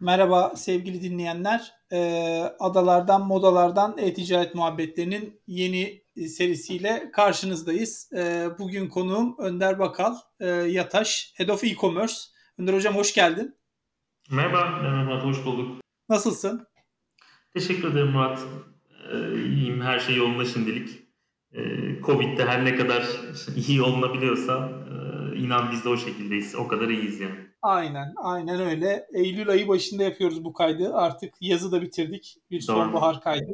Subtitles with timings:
[0.00, 1.72] Merhaba sevgili dinleyenler.
[1.92, 8.10] Ee, adalardan, modalardan e-ticaret muhabbetlerinin yeni serisiyle karşınızdayız.
[8.16, 12.14] Ee, bugün konuğum Önder Bakal, e, Yataş, Head of E-Commerce.
[12.58, 13.54] Önder Hocam hoş geldin.
[14.30, 15.80] Merhaba, merhaba Murat, hoş bulduk.
[16.08, 16.66] Nasılsın?
[17.54, 18.40] Teşekkür ederim Murat.
[19.34, 20.88] İyiyim, her şey yolunda şimdilik.
[22.06, 23.06] Covid'de her ne kadar
[23.68, 26.54] iyi olunabiliyorsa e, inan biz de o şekildeyiz.
[26.54, 27.49] O kadar iyiyiz yani.
[27.62, 29.06] Aynen, aynen öyle.
[29.12, 30.94] Eylül ayı başında yapıyoruz bu kaydı.
[30.94, 32.36] Artık yazı da bitirdik.
[32.50, 33.52] Bir sonbahar kaydı.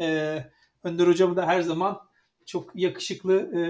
[0.00, 0.44] Ee,
[0.82, 2.00] Önder Hocam'ı da her zaman
[2.46, 3.60] çok yakışıklı e,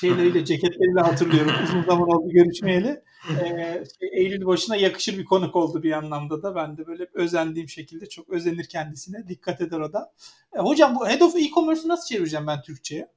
[0.00, 1.52] şeyleriyle, ceketleriyle hatırlıyorum.
[1.64, 3.02] Uzun zaman oldu görüşmeyeli.
[3.30, 3.44] E,
[3.98, 6.54] şey, Eylül başına yakışır bir konuk oldu bir anlamda da.
[6.54, 9.28] Ben de böyle özendiğim şekilde çok özenir kendisine.
[9.28, 10.12] Dikkat eder o da.
[10.56, 13.08] E, hocam bu Head of E-Commerce'ı nasıl çevireceğim ben Türkçe'ye?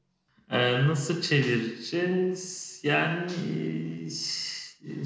[0.51, 2.79] Ee, nasıl çevireceğiz?
[2.83, 3.27] Yani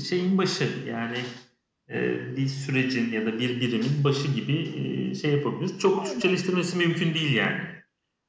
[0.10, 1.18] şeyin başı yani
[1.90, 5.80] e, bir sürecin ya da bir birimin başı gibi e, şey yapabiliriz.
[5.80, 7.62] Çok Türkçeleştirmesi mümkün değil yani.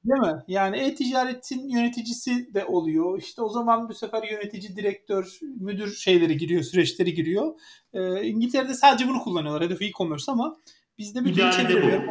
[0.05, 0.42] Değil mi?
[0.48, 3.19] Yani e-ticaretin yöneticisi de oluyor.
[3.19, 7.61] İşte o zaman bu sefer yönetici, direktör, müdür şeyleri giriyor, süreçleri giriyor.
[7.92, 9.64] Ee, İngiltere'de sadece bunu kullanıyorlar.
[9.64, 10.56] Hedef e-commerce ama
[10.98, 12.03] bizde bir çeviriyor.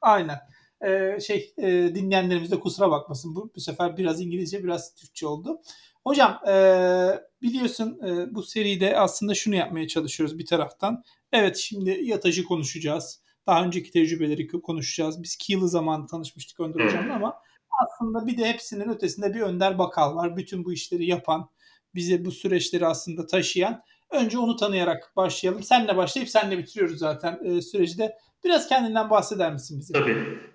[0.00, 0.38] Aynen.
[0.86, 3.34] Ee, şey e, dinleyenlerimiz de kusura bakmasın.
[3.34, 5.60] Bu, bu sefer biraz İngilizce, biraz Türkçe oldu.
[6.04, 6.54] Hocam e,
[7.42, 11.02] biliyorsun e, bu seride aslında şunu yapmaya çalışıyoruz bir taraftan.
[11.32, 15.22] Evet şimdi yatajı konuşacağız daha önceki tecrübeleri konuşacağız.
[15.22, 17.34] Biz iki yılı zaman tanışmıştık Önder Hocam'la ama
[17.84, 20.36] aslında bir de hepsinin ötesinde bir Önder Bakal var.
[20.36, 21.48] Bütün bu işleri yapan,
[21.94, 23.82] bize bu süreçleri aslında taşıyan.
[24.10, 25.62] Önce onu tanıyarak başlayalım.
[25.62, 28.18] Senle başlayıp senle bitiriyoruz zaten e, süreci de.
[28.44, 29.92] Biraz kendinden bahseder misin bize?
[29.92, 30.53] Tabii.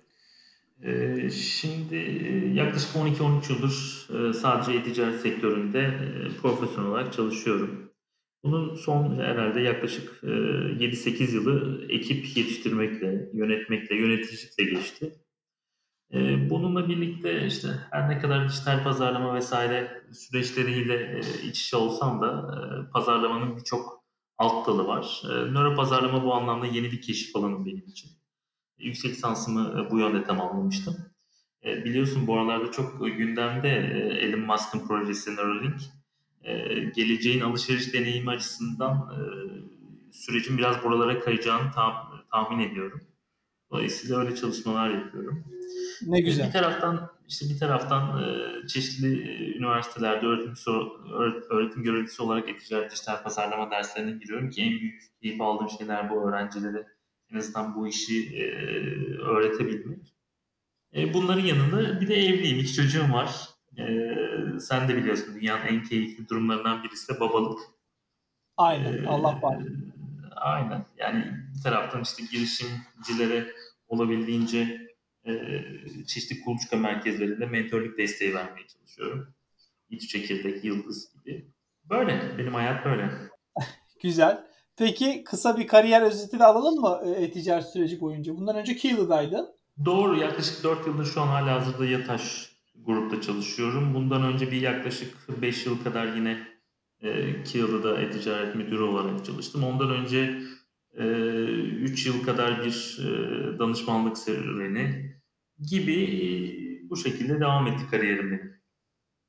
[0.84, 1.96] Ee, şimdi
[2.54, 7.92] yaklaşık 12-13 yıldır e, sadece e-ticaret sektöründe e, profesyonel olarak çalışıyorum.
[8.44, 15.14] Bunun son herhalde yaklaşık 7-8 e, yılı ekip yetiştirmekle, yönetmekle, yöneticilikle geçti.
[16.14, 22.22] E, bununla birlikte işte her ne kadar dijital pazarlama vesaire süreçleriyle e, iç içe olsam
[22.22, 22.50] da
[22.92, 24.04] pazarlamanın birçok
[24.38, 25.22] alt dalı var.
[25.26, 28.19] Nöro pazarlama bu anlamda yeni bir keşif alanı benim için.
[28.80, 30.96] Yüksek lisansımı bu yönde tamamlamıştım.
[31.64, 33.68] Biliyorsun bu aralarda çok gündemde
[34.20, 35.80] Elon Musk'ın projesi Neuralink
[36.42, 36.54] e,
[36.84, 39.20] geleceğin alışveriş deneyimi açısından e,
[40.12, 43.00] sürecin biraz buralara kayacağını ta- tahmin ediyorum.
[43.70, 45.44] Dolayısıyla öyle çalışmalar yapıyorum.
[46.06, 46.46] Ne güzel.
[46.46, 50.54] Bir taraftan işte bir taraftan e, çeşitli e, üniversitelerde öğretim
[51.50, 56.28] öğretim görevlisi olarak e-ticaret dijital pazarlama derslerine giriyorum ki en büyük keyif aldığım şeyler bu
[56.28, 56.86] öğrencilere
[57.32, 58.44] en azından bu işi e,
[59.18, 60.14] öğretebilmek.
[60.94, 63.48] E, bunların yanında bir de evliyim, iki çocuğum var.
[63.78, 64.16] E,
[64.60, 67.58] sen de biliyorsun dünyanın en keyifli durumlarından birisi de babalık.
[68.56, 69.04] Aynen.
[69.04, 69.58] Ee, Allah var.
[70.36, 70.84] Aynen.
[70.96, 71.24] Yani
[71.56, 73.52] bir taraftan işte girişimcilere
[73.88, 74.88] olabildiğince
[75.26, 75.62] e,
[76.06, 79.34] çeşitli kuluçka merkezlerinde mentorluk desteği vermeye çalışıyorum.
[79.90, 81.46] İç çekirdek, yıldız gibi.
[81.90, 82.38] Böyle.
[82.38, 83.10] Benim hayat böyle.
[84.02, 84.49] Güzel.
[84.80, 88.36] Peki kısa bir kariyer özeti de alalım mı e, e-ticaret süreci boyunca?
[88.36, 89.48] Bundan önce Keely'daydın.
[89.84, 90.18] Doğru.
[90.18, 92.52] Yaklaşık 4 yıldır şu an hala hazırda Yataş
[92.84, 93.94] grupta çalışıyorum.
[93.94, 96.38] Bundan önce bir yaklaşık 5 yıl kadar yine
[97.02, 99.64] e, Kiyalı'da e-ticaret müdürü olarak çalıştım.
[99.64, 100.40] Ondan önce
[100.98, 101.04] e,
[102.06, 105.14] yıl kadar bir e, danışmanlık serüveni
[105.70, 106.20] gibi e,
[106.90, 108.59] bu şekilde devam etti kariyerim benim.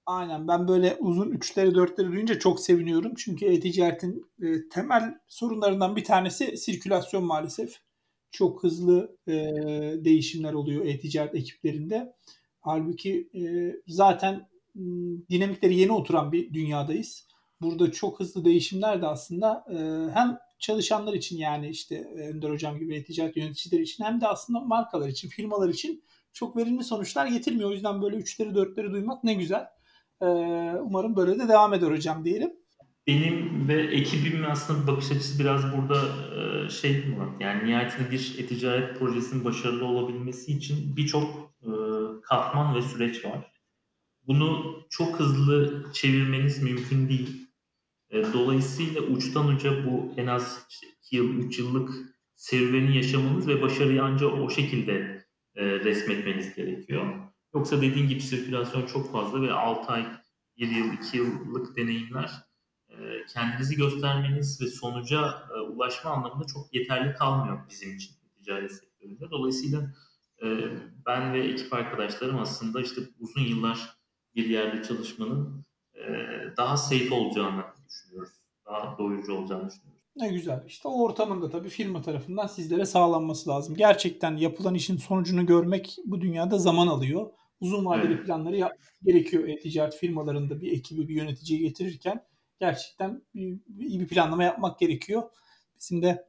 [0.06, 3.14] Aynen ben böyle uzun üçleri dörtleri duyunca çok seviniyorum.
[3.18, 7.80] Çünkü e-ticaretin e, temel sorunlarından bir tanesi sirkülasyon maalesef.
[8.32, 9.34] Çok hızlı e,
[10.06, 12.16] değişimler oluyor e-ticaret ekiplerinde.
[12.62, 13.42] Halbuki e,
[13.88, 14.50] zaten
[15.30, 17.28] dinamikleri yeni oturan bir dünyadayız.
[17.62, 19.78] Burada çok hızlı değişimler de aslında e,
[20.14, 25.10] hem çalışanlar için yani işte Önder Hocam gibi ticaret yöneticileri için hem de aslında markalar
[25.10, 27.70] için, firmalar için çok verimli sonuçlar getirmiyor.
[27.70, 29.68] O yüzden böyle üçleri dörtleri duymak ne güzel.
[30.22, 30.26] E,
[30.82, 32.52] umarım böyle de devam eder hocam diyelim.
[33.08, 39.00] Benim ve ekibimin aslında bakış açısı biraz burada e, şey Murat yani nihayetinde bir e-ticaret
[39.00, 41.70] projesinin başarılı olabilmesi için birçok e,
[42.24, 43.52] katman ve süreç var.
[44.28, 47.48] Bunu çok hızlı çevirmeniz mümkün değil.
[48.10, 50.68] E, dolayısıyla uçtan uca bu en az
[51.06, 51.90] 2 yıl, 3 yıllık
[52.36, 55.26] serüveni yaşamanız ve başarıyı ancak o şekilde
[55.58, 57.31] resmetmeniz gerekiyor.
[57.56, 60.06] Yoksa dediğin gibi sirkülasyon çok fazla ve 6 ay,
[60.58, 62.32] 1 yıl, 2 yıllık deneyimler
[62.90, 62.96] e,
[63.34, 69.32] kendinizi göstermeniz ve sonuca ulaşma anlamında çok yeterli kalmıyor bizim için ticaret sektöründe.
[69.32, 69.94] Dolayısıyla
[70.44, 70.48] ee,
[71.06, 73.98] ben ve ekip arkadaşlarım aslında işte uzun yıllar
[74.36, 76.02] bir yerde çalışmanın e,
[76.58, 78.34] daha safe olacağını düşünüyoruz.
[78.66, 80.02] Daha doyurucu olacağını düşünüyoruz.
[80.16, 80.64] Ne güzel.
[80.68, 83.76] İşte o ortamın da tabii firma tarafından sizlere sağlanması lazım.
[83.76, 87.28] Gerçekten yapılan işin sonucunu görmek bu dünyada zaman alıyor.
[87.62, 88.26] Uzun vadeli Evet.
[88.26, 92.26] planları yapmak gerekiyor e-ticaret firmalarında bir ekibi, bir yöneticiyi getirirken.
[92.60, 95.24] Gerçekten iyi bir planlama yapmak gerekiyor.
[95.80, 96.26] Bizim de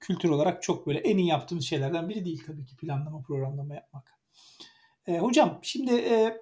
[0.00, 4.14] kültür olarak çok böyle en iyi yaptığımız şeylerden biri değil tabii ki planlama, programlama yapmak.
[5.06, 6.36] E, hocam şimdi e,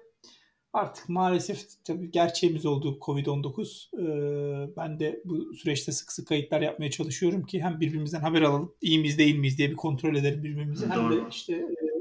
[0.73, 3.87] artık maalesef tabii gerçeğimiz oldu Covid-19.
[3.97, 8.75] E, ben de bu süreçte sık sık kayıtlar yapmaya çalışıyorum ki hem birbirimizden haber alalım,
[8.81, 10.87] iyi miyiz değil miyiz diye bir kontrol edelim birbirimizi.
[10.87, 11.92] Hem de işte e,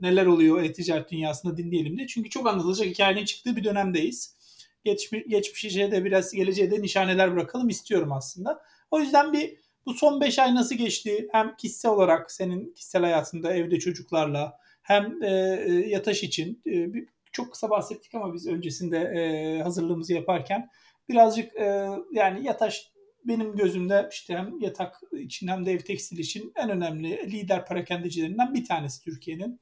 [0.00, 2.06] neler oluyor e-ticaret dünyasında dinleyelim de.
[2.06, 4.36] Çünkü çok anlatılacak hikayenin çıktığı bir dönemdeyiz.
[4.84, 8.62] Geçmiş, geçmişe de biraz geleceğe de nişaneler bırakalım istiyorum aslında.
[8.90, 9.56] O yüzden bir
[9.86, 11.28] bu son 5 ay nasıl geçti?
[11.32, 15.28] Hem kişisel olarak senin kişisel hayatında evde çocuklarla hem e,
[15.66, 20.68] e, yataş için e, bir, çok kısa bahsettik ama biz öncesinde e, hazırlığımızı yaparken
[21.08, 22.92] birazcık e, yani yataş
[23.28, 28.54] benim gözümde işte hem yatak için hem de ev tekstil için en önemli lider parakendecilerinden
[28.54, 29.60] bir tanesi Türkiye'nin.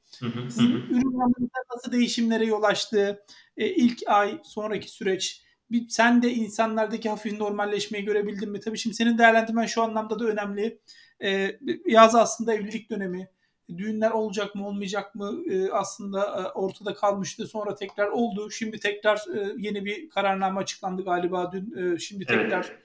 [0.49, 3.23] Sizin ürünlerinizde nasıl değişimlere yol açtı?
[3.57, 8.59] E, ilk ay, sonraki süreç bir, sen de insanlardaki hafif normalleşmeyi görebildin mi?
[8.59, 10.79] Tabii şimdi senin değerlendirmen şu anlamda da önemli.
[11.23, 13.29] E, yaz aslında evlilik dönemi.
[13.77, 17.47] Düğünler olacak mı olmayacak mı e, aslında e, ortada kalmıştı.
[17.47, 18.51] Sonra tekrar oldu.
[18.51, 21.93] Şimdi tekrar e, yeni bir kararname açıklandı galiba dün.
[21.93, 22.84] E, şimdi tekrar Evet.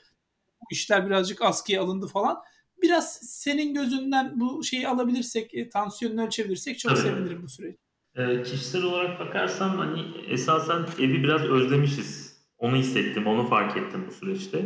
[0.70, 2.38] İşler birazcık askıya alındı falan.
[2.82, 7.02] Biraz senin gözünden bu şeyi alabilirsek, e, tansiyonunu ölçebilirsek çok Tabii.
[7.02, 7.76] sevinirim bu süreç.
[8.17, 12.40] Ee, kişisel olarak bakarsam hani esasen evi biraz özlemişiz.
[12.58, 14.64] Onu hissettim, onu fark ettim bu süreçte.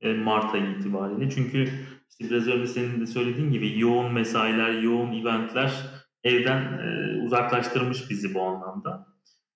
[0.00, 1.30] Ee, Mart ayı itibariyle.
[1.30, 1.70] Çünkü
[2.10, 5.72] işte biraz önce senin de söylediğin gibi yoğun mesailer, yoğun eventler
[6.24, 9.06] evden e, uzaklaştırmış bizi bu anlamda.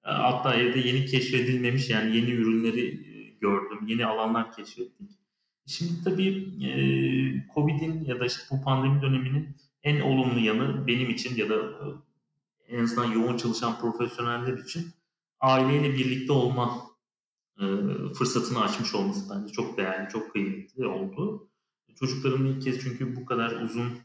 [0.04, 5.10] E, hatta evde yeni keşfedilmemiş yani yeni ürünleri e, gördüm, yeni alanlar keşfettik.
[5.70, 6.28] Şimdi tabii
[6.66, 6.72] e,
[7.54, 12.76] Covid'in ya da işte bu pandemi döneminin en olumlu yanı benim için ya da e,
[12.76, 14.90] en azından yoğun çalışan profesyoneller için
[15.40, 16.86] aileyle birlikte olma
[17.60, 17.64] e,
[18.14, 21.48] fırsatını açmış olması bence çok değerli, çok kıymetli oldu.
[21.94, 23.98] Çocuklarımla ilk kez çünkü bu kadar uzun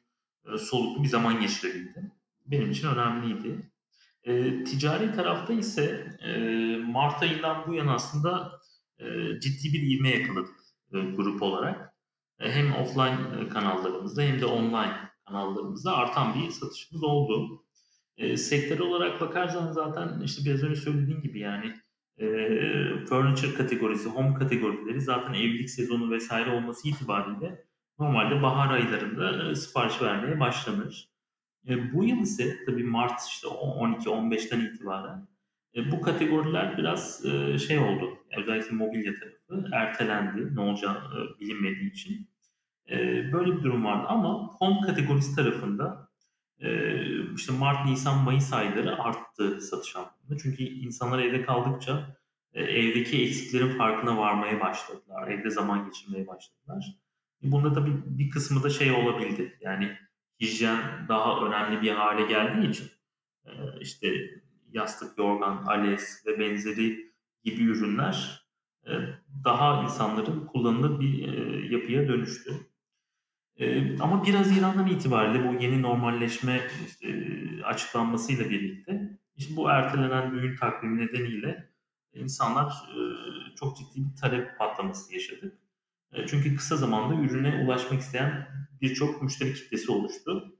[0.53, 2.11] e, soluklu bir zaman geçirebildim.
[2.45, 3.71] Benim için önemliydi.
[4.23, 6.37] E, ticari tarafta ise e,
[6.77, 8.61] Mart ayından bu yana aslında
[8.99, 9.05] e,
[9.39, 11.93] ciddi bir ivme yakaladık grup olarak.
[12.39, 14.95] E, hem offline e, kanallarımızda hem de online
[15.27, 17.63] kanallarımızda artan bir satışımız oldu.
[18.17, 21.73] E, sektör olarak bakarsan zaten işte biraz önce söylediğim gibi yani
[22.17, 22.25] e,
[23.05, 27.65] furniture kategorisi, home kategorileri zaten evlilik sezonu vesaire olması itibariyle
[27.99, 31.09] normalde bahar aylarında e, sipariş vermeye başlanır.
[31.67, 35.27] E, bu yıl ise tabii Mart işte 12-15'ten itibaren
[35.75, 38.17] e, bu kategoriler biraz e, şey oldu.
[38.37, 39.13] Özellikle mobilya
[39.73, 40.55] ertelendi.
[40.55, 41.01] Ne olacağı
[41.39, 42.29] bilinmediği için.
[42.89, 42.97] E,
[43.33, 46.09] böyle bir durum vardı ama home kategorisi tarafında
[46.59, 46.99] e,
[47.33, 50.37] işte Mart, Nisan, Mayıs ayları arttı satış anlamında.
[50.43, 52.17] Çünkü insanlar evde kaldıkça
[52.53, 55.27] e, evdeki eksiklerin farkına varmaya başladılar.
[55.27, 56.97] Evde zaman geçirmeye başladılar.
[57.41, 59.57] Bunda tabii bir kısmı da şey olabildi.
[59.61, 59.97] Yani
[60.41, 62.87] hijyen daha önemli bir hale geldiği için
[63.81, 64.07] işte
[64.71, 68.44] yastık, yorgan, ales ve benzeri gibi ürünler
[69.43, 72.51] daha insanların kullanılır bir e, yapıya dönüştü.
[73.57, 76.67] E, ama 1 Haziran'dan itibariyle bu yeni normalleşme
[77.63, 81.69] açıklanmasıyla birlikte işte bu ertelenen düğün takvimi nedeniyle
[82.13, 83.01] insanlar e,
[83.55, 85.59] çok ciddi bir talep patlaması yaşadı.
[86.13, 88.47] E, çünkü kısa zamanda ürüne ulaşmak isteyen
[88.81, 90.55] birçok müşteri kitlesi oluştu.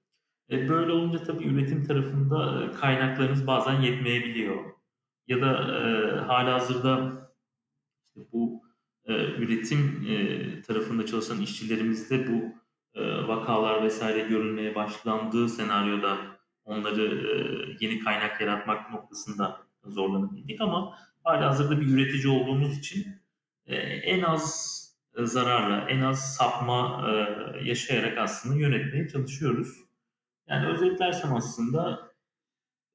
[0.52, 4.64] E, böyle olunca tabii üretim tarafında e, kaynaklarınız bazen yetmeyebiliyor.
[5.28, 7.25] Ya da e, halihazırda
[8.16, 8.62] bu
[9.06, 12.56] e, üretim e, tarafında çalışan işçilerimizde bu
[13.00, 16.18] e, vakalar vesaire görülmeye başlandığı senaryoda
[16.66, 17.34] onları e,
[17.80, 23.08] yeni kaynak yaratmak noktasında zorlanabildik ama halihazırda bir üretici olduğumuz için
[23.66, 24.76] e, en az
[25.18, 27.14] zararla, en az sapma e,
[27.68, 29.68] yaşayarak aslında yönetmeye çalışıyoruz.
[30.48, 32.12] Yani özetlersem aslında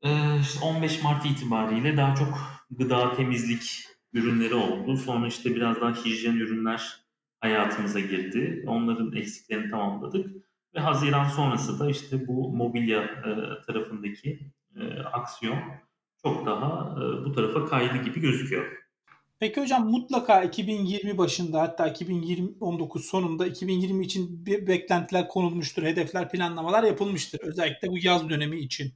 [0.03, 2.39] e, işte 15 Mart itibariyle daha çok
[2.71, 4.97] gıda temizlik ürünleri oldu.
[4.97, 7.01] Sonra işte biraz daha hijyen ürünler
[7.41, 8.65] hayatımıza girdi.
[8.67, 10.37] Onların eksiklerini tamamladık.
[10.75, 13.33] Ve Haziran sonrası da işte bu mobilya e,
[13.67, 14.41] tarafındaki
[14.77, 15.59] e, aksiyon
[16.23, 18.81] çok daha e, bu tarafa kaydı gibi gözüküyor.
[19.41, 26.85] Peki hocam mutlaka 2020 başında hatta 2019 sonunda 2020 için bir beklentiler konulmuştur, hedefler, planlamalar
[26.85, 27.41] yapılmıştır.
[27.43, 28.93] Özellikle bu yaz dönemi için.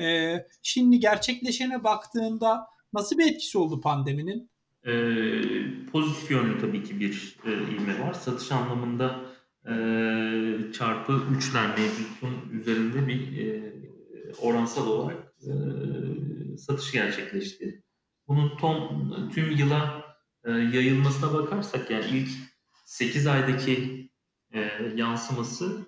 [0.00, 4.50] Ee, şimdi gerçekleşene baktığında nasıl bir etkisi oldu pandeminin?
[4.86, 8.12] Ee, pozitif yönlü tabii ki bir e, ilme var.
[8.12, 9.20] Satış anlamında
[9.68, 13.72] eee, çarpı 3'ler mevcutun üzerinde bir eee,
[14.42, 17.82] oransal olarak eee, satış gerçekleşti.
[18.28, 20.04] Bunun tom, tüm yıla
[20.46, 22.28] eee, yayılmasına bakarsak yani ilk
[22.84, 24.08] 8 aydaki
[24.54, 25.86] eee, yansıması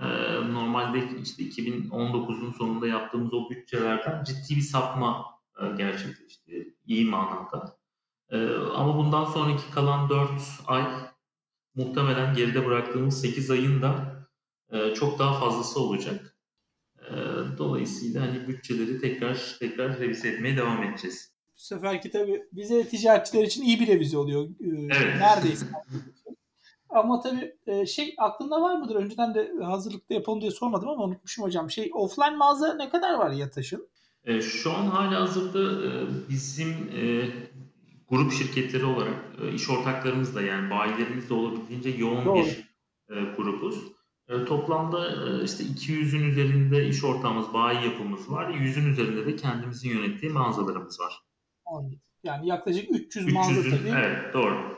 [0.00, 0.06] eee,
[0.52, 5.24] normalde işte 2019'un sonunda yaptığımız o bütçelerden ciddi bir sapma
[5.62, 6.74] eee, gerçekleşti.
[6.86, 7.75] iyi manada.
[8.32, 10.30] Eee, ama bundan sonraki kalan 4
[10.66, 10.84] ay
[11.74, 14.16] muhtemelen geride bıraktığımız 8 ayın da
[14.72, 16.36] eee, çok daha fazlası olacak.
[17.02, 17.16] Eee,
[17.58, 21.32] dolayısıyla hani bütçeleri tekrar tekrar revize etmeye devam edeceğiz.
[21.56, 24.44] Bu seferki tabii bize ticaretçiler için iyi bir revize oluyor.
[24.44, 24.66] Ee,
[24.96, 25.20] Evet.
[25.20, 25.66] Neredeyse.
[26.90, 28.94] Ama tabii e, şey aklında var mıdır?
[28.94, 31.70] Önceden de hazırlıkta yapalım diye sormadım ama unutmuşum hocam.
[31.70, 33.88] Şey offline mağaza ne kadar var Yataş'ın?
[34.24, 35.90] E, şu an hala hazırda e,
[36.28, 37.28] bizim e,
[38.08, 42.36] grup şirketleri olarak e, iş ortaklarımız da yani bayilerimiz de olabildiğince yoğun Doğru.
[42.36, 42.76] bir
[43.16, 43.96] e, grubuz.
[44.28, 48.50] E, toplamda e, işte 200'ün üzerinde iş ortağımız, bayi yapımız var.
[48.50, 51.22] 100'ün üzerinde de kendimizin yönettiği mağazalarımız var.
[51.66, 52.00] Anladım.
[52.22, 53.88] Yani yaklaşık 300 mağaza 300'ün, tabii.
[53.88, 54.76] evet doğru.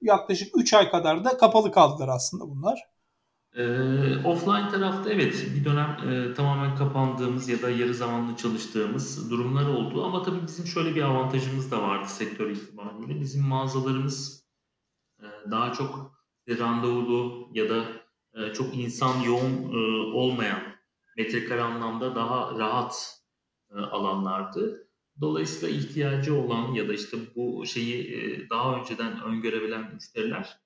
[0.00, 2.95] Yaklaşık 3 ay kadar da kapalı kaldılar aslında bunlar.
[3.56, 9.66] Ee, offline tarafta evet bir dönem e, tamamen kapandığımız ya da yarı zamanlı çalıştığımız durumlar
[9.66, 10.04] oldu.
[10.04, 13.20] Ama tabii bizim şöyle bir avantajımız da vardı sektör itibariyle.
[13.20, 14.46] Bizim mağazalarımız
[15.20, 16.12] e, daha çok
[16.48, 17.84] randevulu ya da
[18.34, 19.76] e, çok insan yoğun e,
[20.16, 20.62] olmayan
[21.16, 23.20] metrekare anlamda daha rahat
[23.70, 24.88] e, alanlardı.
[25.20, 30.65] Dolayısıyla ihtiyacı olan ya da işte bu şeyi e, daha önceden öngörebilen müşteriler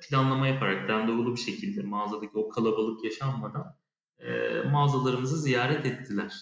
[0.00, 3.76] planlama yaparak randevulu bir şekilde mağazadaki o kalabalık yaşanmadan
[4.18, 6.32] e, mağazalarımızı ziyaret ettiler.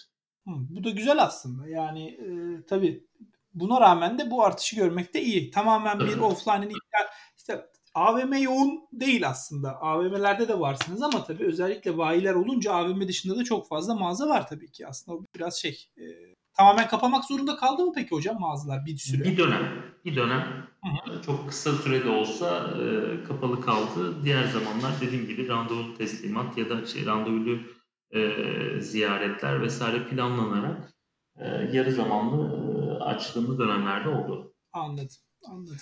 [0.47, 1.67] Hı, bu da güzel aslında.
[1.67, 2.27] Yani e,
[2.65, 3.07] tabii
[3.53, 5.51] buna rağmen de bu artışı görmek de iyi.
[5.51, 7.07] Tamamen bir offline'in iptal.
[7.37, 9.81] İşte AVM yoğun değil aslında.
[9.81, 14.47] AVM'lerde de varsınız ama tabii özellikle bayiler olunca AVM dışında da çok fazla mağaza var
[14.47, 14.87] tabii ki.
[14.87, 16.05] Aslında biraz şey e,
[16.57, 19.23] tamamen kapamak zorunda kaldı mı peki hocam mağazalar bir süre?
[19.23, 24.23] Bir dönem, bir dönem Hı e, çok kısa sürede olsa e, kapalı kaldı.
[24.23, 27.59] Diğer zamanlar dediğim gibi randevulu teslimat ya da şey randevulu
[28.11, 28.21] e,
[28.81, 30.93] ziyaretler vesaire planlanarak
[31.37, 32.67] e, yarı zamanlı
[32.99, 34.53] e, açtığımız dönemlerde oldu.
[34.73, 35.17] Anladım.
[35.45, 35.77] Anladım.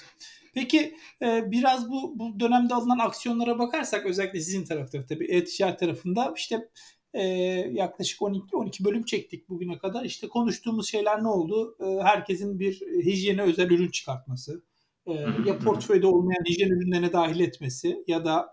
[0.53, 6.34] Peki e, biraz bu bu dönemde alınan aksiyonlara bakarsak özellikle sizin tarafta tabii e-ticaret tarafında
[6.38, 6.70] işte
[7.15, 7.24] e,
[7.72, 10.05] yaklaşık 12 12 bölüm çektik bugüne kadar.
[10.05, 11.77] İşte konuştuğumuz şeyler ne oldu?
[11.79, 14.63] E, herkesin bir hijyene özel ürün çıkartması,
[15.05, 15.13] e,
[15.45, 18.50] ya portföyde olmayan hijyen ürünlerine dahil etmesi ya da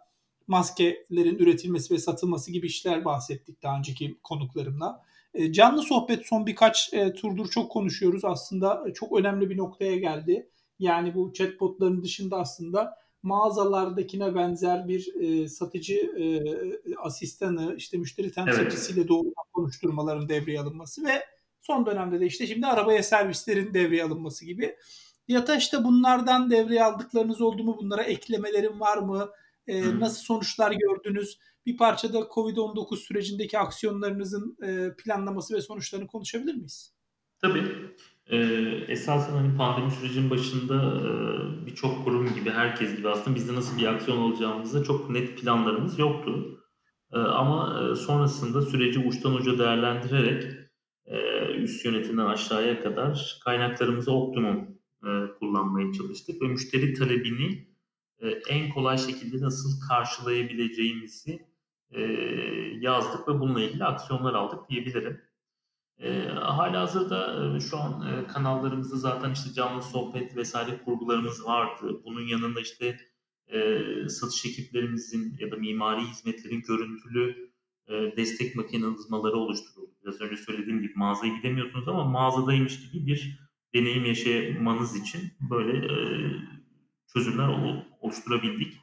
[0.47, 5.03] maskelerin üretilmesi ve satılması gibi işler bahsettik daha önceki konuklarımla.
[5.35, 8.25] E, canlı sohbet son birkaç e, turdur çok konuşuyoruz.
[8.25, 10.49] Aslında çok önemli bir noktaya geldi.
[10.79, 16.27] Yani bu chatbotların dışında aslında mağazalardakine benzer bir e, satıcı e,
[16.97, 21.25] asistanı, işte müşteri temsilcisiyle doğrudan konuşturmaların devreye alınması ve
[21.61, 24.77] son dönemde de işte şimdi arabaya servislerin devreye alınması gibi.
[25.29, 27.77] Yataş'ta bunlardan devreye aldıklarınız oldu mu?
[27.81, 29.31] Bunlara eklemelerin var mı?
[29.67, 31.39] E, nasıl sonuçlar gördünüz?
[31.67, 36.93] Bir parça da Covid-19 sürecindeki aksiyonlarınızın e, planlaması ve sonuçlarını konuşabilir miyiz?
[37.39, 37.63] Tabii.
[38.31, 38.37] Ee,
[38.89, 43.87] esasen hani pandemi sürecinin başında e, birçok kurum gibi, herkes gibi aslında bizde nasıl bir
[43.87, 46.59] aksiyon alacağımızda çok net planlarımız yoktu.
[47.13, 50.45] Ee, ama e, sonrasında süreci uçtan uca değerlendirerek
[51.07, 57.69] e, üst yönetimden aşağıya kadar kaynaklarımızı optimum e, kullanmaya çalıştık ve müşteri talebini
[58.21, 61.47] e, en kolay şekilde nasıl karşılayabileceğimizi
[61.91, 62.03] e,
[62.81, 65.21] yazdık ve bununla ilgili aksiyonlar aldık diyebilirim.
[66.03, 72.01] E, halihazırda e, şu an e, kanallarımızda zaten işte canlı sohbet vesaire kurgularımız vardı.
[72.05, 72.97] Bunun yanında işte
[73.49, 73.79] e,
[74.09, 77.53] satış ekiplerimizin ya da mimari hizmetlerin görüntülü
[77.89, 79.91] e, destek mekanizmaları oluşturuldu.
[80.03, 83.39] Biraz önce söylediğim gibi mağazaya gidemiyorsunuz ama mağazadaymış gibi bir
[83.75, 85.93] deneyim yaşamanız için böyle e,
[87.13, 88.81] çözümler ol- oluşturabildik.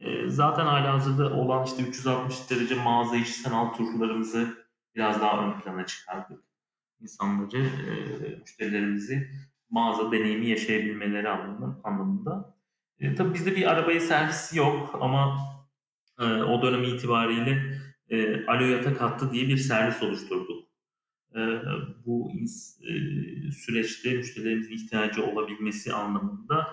[0.00, 5.86] E, zaten halihazırda olan işte 360 derece mağaza içi sanal turlarımızı biraz daha ön plana
[5.86, 6.49] çıkardık
[7.00, 9.30] insanları, e, müşterilerimizi
[9.70, 11.80] mağaza deneyimi yaşayabilmeleri anlamında.
[11.84, 12.56] anlamında.
[12.98, 15.38] E, tabii bizde bir arabaya servis yok ama
[16.18, 20.68] e, o dönem itibariyle e, Alo Yatak Hattı diye bir servis oluşturduk.
[21.34, 21.40] E,
[22.06, 22.32] bu
[22.82, 22.92] e,
[23.52, 26.66] süreçte müşterilerimizin ihtiyacı olabilmesi anlamında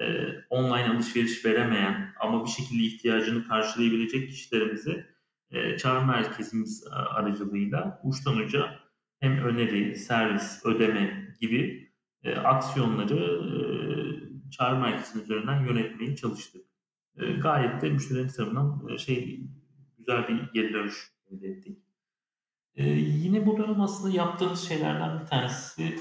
[0.00, 0.04] e,
[0.50, 5.06] online alışveriş veremeyen ama bir şekilde ihtiyacını karşılayabilecek kişilerimizi
[5.50, 8.83] e, çağrı merkezimiz aracılığıyla uçtan uca
[9.24, 11.90] hem öneri, servis, ödeme gibi
[12.22, 16.66] e, aksiyonları e, çağrı merkezinin üzerinden yönetmeye çalıştık.
[17.16, 19.40] e, gayet de müşterilerin tarafından e, şey
[19.98, 21.78] güzel bir geri dönüş elde ettik.
[22.76, 25.98] E, yine bu dönem aslında yaptığımız şeylerden bir tanesi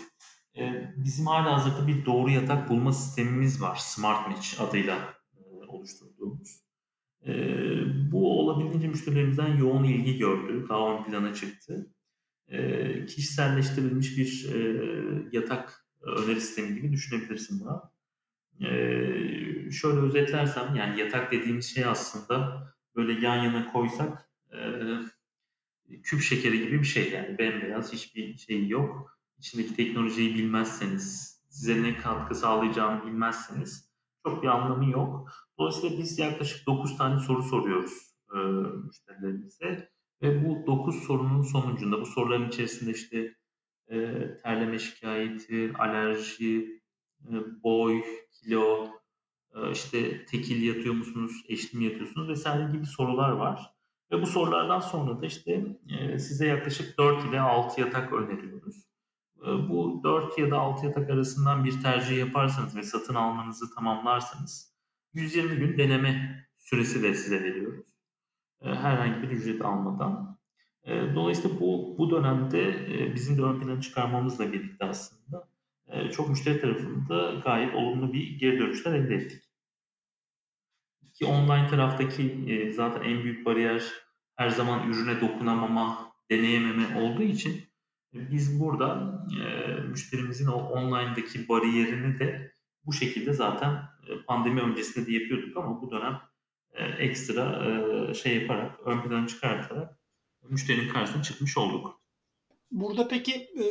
[0.58, 3.76] e, bizim hala hazırda bir doğru yatak bulma sistemimiz var.
[3.76, 6.64] Smart Match adıyla e, oluşturduğumuz.
[7.28, 7.34] E,
[8.12, 10.66] bu olabildiğince müşterilerimizden yoğun ilgi gördü.
[10.70, 11.94] Daha ön plana çıktı.
[12.54, 14.60] E, kişiselleştirilmiş bir e,
[15.32, 17.92] yatak öneri sistemi gibi düşünebilirsin buna.
[18.62, 18.72] E,
[19.72, 24.60] şöyle özetlersem yani yatak dediğimiz şey aslında böyle yan yana koysak e,
[26.04, 29.20] küp şekeri gibi bir şey yani bembeyaz hiçbir şey yok.
[29.38, 33.90] İçindeki teknolojiyi bilmezseniz, size ne katkı sağlayacağını bilmezseniz
[34.24, 35.32] çok bir anlamı yok.
[35.58, 38.38] Dolayısıyla biz yaklaşık 9 tane soru soruyoruz e,
[38.86, 39.93] müşterilerimize
[40.24, 43.36] ve bu 9 sorunun sonucunda bu soruların içerisinde işte
[43.88, 43.98] e,
[44.44, 46.82] terleme şikayeti, alerji,
[47.28, 48.88] e, boy, kilo,
[49.56, 53.74] e, işte tekil yatıyor musunuz, eşli mi yatıyorsunuz vesaire gibi sorular var.
[54.12, 58.76] Ve bu sorulardan sonra da işte e, size yaklaşık 4 ile 6 yatak öneriyoruz.
[59.42, 64.74] E, bu 4 ya da 6 yatak arasından bir tercih yaparsanız ve satın almanızı tamamlarsanız
[65.14, 67.93] 120 gün deneme süresi de size veriyoruz.
[68.64, 70.38] E, herhangi bir ücret almadan.
[70.84, 75.54] E, dolayısıyla bu, bu dönemde e, bizim de ön plana çıkarmamızla birlikte aslında
[76.12, 79.44] çok müşteri tarafında gayet olumlu bir geri dönüşler elde ettik.
[81.14, 83.84] Ki online taraftaki zaten en büyük bariyer
[84.36, 87.62] her zaman ürüne dokunamama, deneyememe olduğu için
[88.14, 89.20] biz burada
[89.90, 92.54] müşterimizin o online'daki bariyerini de
[92.86, 93.82] bu şekilde zaten
[94.28, 96.20] pandemi öncesinde de yapıyorduk ama bu dönem
[97.00, 100.00] ekstra e, şey yaparak, ön plana çıkartarak
[100.50, 102.02] müşterinin karşısına çıkmış olduk.
[102.72, 103.64] Burada peki e,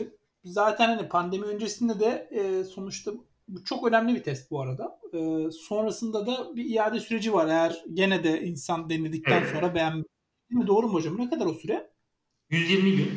[0.44, 3.12] zaten hani pandemi öncesinde de e, sonuçta
[3.48, 5.00] bu çok önemli bir test bu arada.
[5.14, 7.48] E, sonrasında da bir iade süreci var.
[7.48, 9.52] Eğer gene de insan denedikten evet.
[9.52, 10.06] sonra beğenmiyor.
[10.66, 11.18] Doğru mu hocam?
[11.18, 11.90] Ne kadar o süre?
[12.50, 13.08] 120 gün.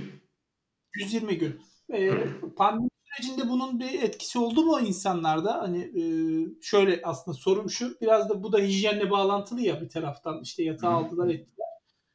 [0.95, 1.61] 120 gün.
[1.93, 2.11] E,
[2.57, 5.61] pandemi sürecinde bunun bir etkisi oldu mu insanlarda?
[5.61, 6.03] Hani e,
[6.61, 7.97] şöyle aslında sorum şu.
[8.01, 10.41] Biraz da bu da hijyenle bağlantılı ya bir taraftan.
[10.41, 11.67] işte yatağı aldılar ettiler.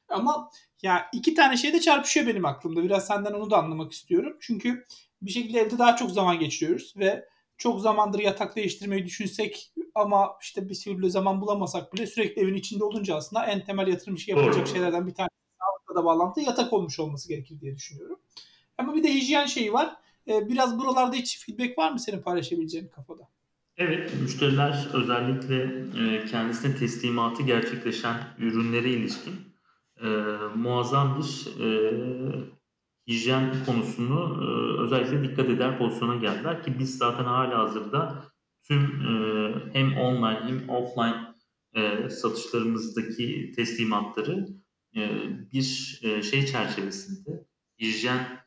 [0.09, 0.51] Ama
[0.83, 2.83] ya iki tane şey de çarpışıyor benim aklımda.
[2.83, 4.37] Biraz senden onu da anlamak istiyorum.
[4.41, 4.85] Çünkü
[5.23, 10.69] bir şekilde evde daha çok zaman geçiriyoruz ve çok zamandır yatak değiştirmeyi düşünsek ama işte
[10.69, 14.69] bir türlü zaman bulamasak bile sürekli evin içinde olunca aslında en temel yatırım işi yapılacak
[14.69, 18.21] şeylerden bir tanesi sağlıkla da bağlantı yatak olmuş olması gerekir diye düşünüyorum.
[18.79, 19.97] Ama bir de hijyen şeyi var.
[20.31, 23.23] Ee, biraz buralarda hiç feedback var mı senin paylaşabileceğin kafada?
[23.77, 25.63] Evet, müşteriler özellikle
[26.05, 29.35] e, kendisine teslimatı gerçekleşen ürünlere ilişkin
[30.03, 30.09] e,
[30.57, 31.93] muazzam bir e,
[33.07, 38.25] hijyen konusunu e, özellikle dikkat eder pozisyona geldiler ki biz zaten hala hazırda
[38.63, 38.81] tüm
[39.73, 41.31] hem online hem offline
[42.11, 44.49] satışlarımızdaki teslimatları
[45.53, 45.63] bir
[46.23, 47.47] şey çerçevesinde
[47.81, 48.40] hijyen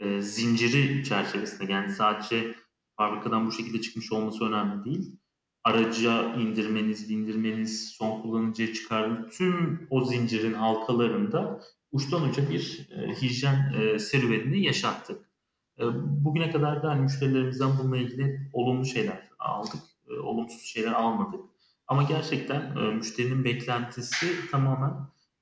[0.00, 2.54] e, zinciri çerçevesinde yani sadece
[2.96, 5.16] fabrikadan bu şekilde çıkmış olması önemli değil.
[5.64, 11.60] Araca indirmeniz, bindirmeniz, son kullanıcıya çıkarmak tüm o zincirin halkalarında
[11.92, 15.30] uçtan uca bir e, hijyen e, serüvenini yaşattık.
[15.78, 15.84] E,
[16.24, 21.40] bugüne kadar da hani müşterilerimizden bununla ilgili olumlu şeyler aldık, e, olumsuz şeyler almadık.
[21.86, 24.92] Ama gerçekten e, müşterinin beklentisi tamamen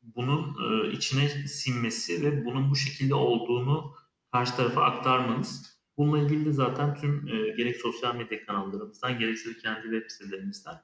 [0.02, 3.94] bunun e, içine sinmesi ve bunun bu şekilde olduğunu
[4.32, 5.78] karşı tarafa aktarmanız.
[5.96, 10.74] Bununla ilgili de zaten tüm e, gerek sosyal medya kanallarımızdan gerekse kendi web sitelerimizden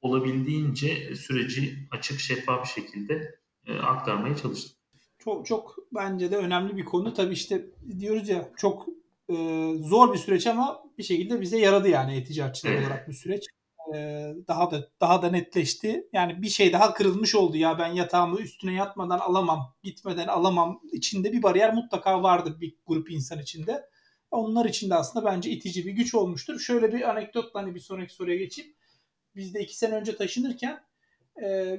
[0.00, 4.76] olabildiğince süreci açık, şeffaf bir şekilde e, aktarmaya çalıştık.
[5.18, 7.14] Çok çok bence de önemli bir konu.
[7.14, 7.66] Tabii işte
[7.98, 8.86] diyoruz ya çok
[9.28, 9.34] e,
[9.80, 13.44] zor bir süreç ama bir şekilde bize yaradı yani e-ticaretçiler olarak bu süreç.
[14.48, 16.08] Daha da daha da netleşti.
[16.12, 20.80] Yani bir şey daha kırılmış oldu ya ben yatağımı üstüne yatmadan alamam, gitmeden alamam.
[20.92, 23.88] İçinde bir bariyer mutlaka vardı bir grup insan içinde.
[24.30, 26.60] Onlar için de aslında bence itici bir güç olmuştur.
[26.60, 28.74] Şöyle bir anekdotla hani bir sonraki soruya geçeyim.
[29.36, 30.84] Biz de iki sene önce taşınırken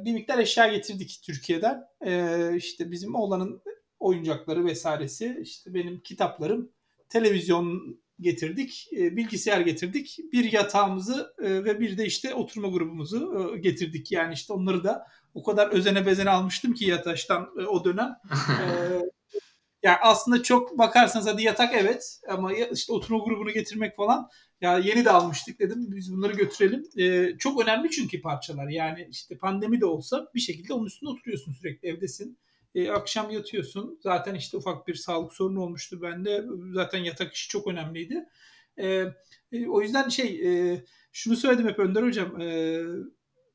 [0.05, 1.83] bir miktar eşya getirdik Türkiye'den.
[2.05, 3.61] E, işte bizim oğlanın
[3.99, 6.71] oyuncakları vesairesi, işte benim kitaplarım,
[7.09, 10.17] televizyon getirdik, e, bilgisayar getirdik.
[10.33, 14.11] Bir yatağımızı e, ve bir de işte oturma grubumuzu e, getirdik.
[14.11, 18.15] Yani işte onları da o kadar özene bezene almıştım ki yataştan o dönem.
[19.83, 24.29] Yani aslında çok bakarsanız hadi yatak evet ama işte oturma grubunu getirmek falan
[24.61, 26.83] ya yeni de almıştık dedim biz bunları götürelim.
[27.37, 31.87] Çok önemli çünkü parçalar yani işte pandemi de olsa bir şekilde onun üstünde oturuyorsun sürekli
[31.87, 32.37] evdesin.
[32.75, 37.67] Ee, akşam yatıyorsun zaten işte ufak bir sağlık sorunu olmuştu bende zaten yatak işi çok
[37.67, 38.25] önemliydi.
[38.77, 39.05] Ee,
[39.51, 42.79] e, o yüzden şey e, şunu söyledim hep Önder Hocam e,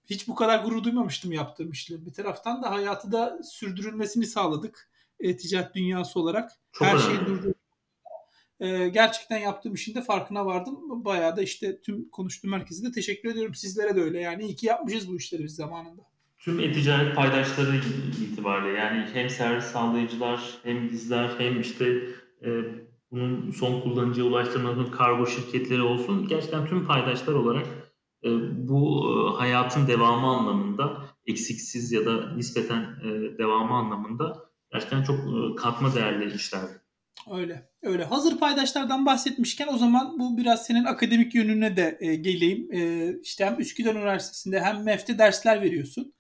[0.07, 2.07] hiç bu kadar gurur duymamıştım yaptığım işle.
[2.07, 4.91] Bir taraftan da hayatı da sürdürülmesini sağladık.
[5.21, 6.51] E-ticaret dünyası olarak.
[6.73, 7.57] Çok Her şeyi durdurduk.
[8.61, 11.05] E, gerçekten yaptığım işin de farkına vardım.
[11.05, 13.55] Bayağı da işte tüm konuştuğum herkese de teşekkür ediyorum.
[13.55, 14.45] Sizlere de öyle yani.
[14.45, 16.10] iyi ki yapmışız bu işleri biz zamanında.
[16.41, 17.77] Tüm e-ticaret paydaşları
[18.23, 21.85] itibariyle yani hem servis sağlayıcılar hem bizler hem işte
[22.45, 22.49] e,
[23.11, 27.67] bunun son kullanıcıya ulaştırmanın kargo şirketleri olsun gerçekten tüm paydaşlar olarak
[28.25, 28.29] e,
[28.69, 34.37] bu e, hayatın devamı anlamında eksiksiz ya da nispeten e, devamı anlamında
[34.73, 36.65] gerçekten çok e, katma değerli işler.
[37.33, 37.71] Öyle.
[37.83, 38.05] Öyle.
[38.05, 42.73] Hazır paydaşlardan bahsetmişken o zaman bu biraz senin akademik yönüne de e, geleyim.
[42.73, 46.13] E, işte hem Üsküdar Üniversitesi'nde hem MEF'te dersler veriyorsun.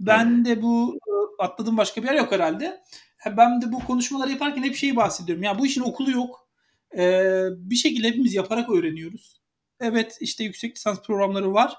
[0.00, 0.98] Ben de bu
[1.38, 2.82] atladığım başka bir yer yok herhalde.
[3.36, 5.42] Ben de bu konuşmaları yaparken hep şeyi bahsediyorum.
[5.42, 6.48] Ya bu işin okulu yok.
[6.96, 9.40] Ee, bir şekilde hepimiz yaparak öğreniyoruz.
[9.80, 11.76] Evet işte yüksek lisans programları var.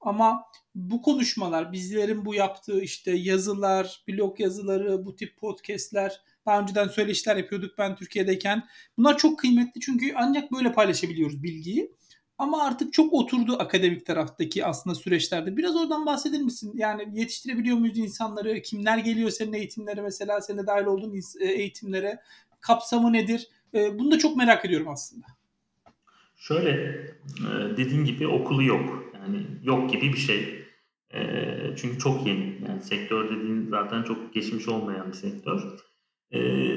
[0.00, 6.88] Ama bu konuşmalar, bizlerin bu yaptığı işte yazılar, blog yazıları, bu tip podcastler, daha önceden
[6.88, 8.62] söyleşiler yapıyorduk ben Türkiye'deyken.
[8.98, 11.92] Bunlar çok kıymetli çünkü ancak böyle paylaşabiliyoruz bilgiyi.
[12.38, 15.56] Ama artık çok oturdu akademik taraftaki aslında süreçlerde.
[15.56, 16.72] Biraz oradan bahseder misin?
[16.74, 18.62] Yani yetiştirebiliyor muyuz insanları?
[18.62, 20.40] Kimler geliyor senin eğitimlere mesela?
[20.40, 22.20] Senin dahil olduğun e, eğitimlere?
[22.60, 23.48] Kapsamı nedir?
[23.74, 25.26] E, bunu da çok merak ediyorum aslında.
[26.36, 29.12] Şöyle e, dediğin gibi okulu yok.
[29.14, 30.66] Yani yok gibi bir şey.
[31.76, 32.58] Çünkü çok yeni.
[32.68, 35.62] Yani sektör dediğin zaten çok geçmiş olmayan bir sektör.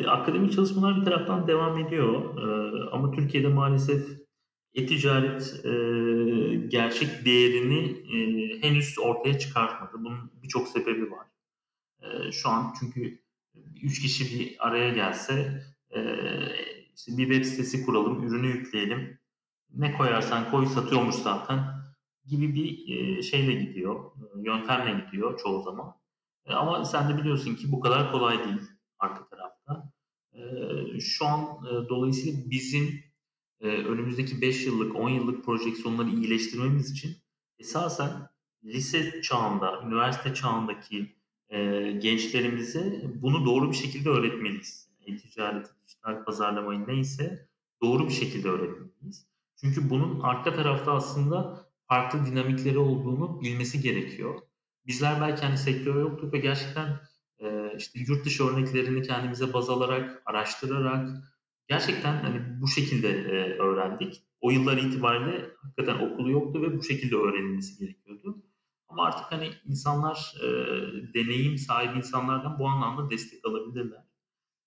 [0.07, 2.37] Akademik çalışmalar bir taraftan devam ediyor.
[2.91, 4.19] Ama Türkiye'de maalesef
[4.73, 5.71] e-ticaret e,
[6.67, 8.17] gerçek değerini e,
[8.61, 9.91] henüz ortaya çıkartmadı.
[9.93, 11.27] Bunun birçok sebebi var.
[12.01, 13.19] E, şu an çünkü
[13.83, 15.63] üç kişi bir araya gelse
[15.95, 16.01] e,
[16.95, 19.19] işte bir web sitesi kuralım, ürünü yükleyelim.
[19.73, 21.79] Ne koyarsan koy satıyormuş zaten
[22.25, 24.11] gibi bir e, şeyle gidiyor.
[24.35, 25.95] Yöntemle gidiyor çoğu zaman.
[26.45, 28.61] E, ama sen de biliyorsun ki bu kadar kolay değil
[28.99, 29.91] arka tarafta.
[30.33, 30.41] E,
[30.99, 33.08] şu an e, dolayısıyla bizim
[33.61, 37.17] e, önümüzdeki 5 yıllık, 10 yıllık projeksiyonları iyileştirmemiz için
[37.59, 38.29] esasen
[38.63, 41.15] lise çağında, üniversite çağındaki
[41.49, 44.89] e, gençlerimize bunu doğru bir şekilde öğretmeliyiz.
[45.07, 47.47] E-ticaret, dijital pazarlamayı neyse
[47.81, 49.27] doğru bir şekilde öğretmeliyiz.
[49.61, 54.39] Çünkü bunun arka tarafta aslında farklı dinamikleri olduğunu bilmesi gerekiyor.
[54.87, 56.99] Bizler belki hani sektör yoktuk ve gerçekten
[57.39, 61.09] e, işte yurt dışı örneklerini kendimize baz alarak, araştırarak,
[61.69, 64.23] gerçekten hani bu şekilde e, öğrendik.
[64.41, 68.43] O yıllar itibariyle hakikaten okulu yoktu ve bu şekilde öğrenilmesi gerekiyordu.
[68.87, 70.47] Ama artık hani insanlar e,
[71.13, 74.03] deneyim sahibi insanlardan bu anlamda destek alabilirler.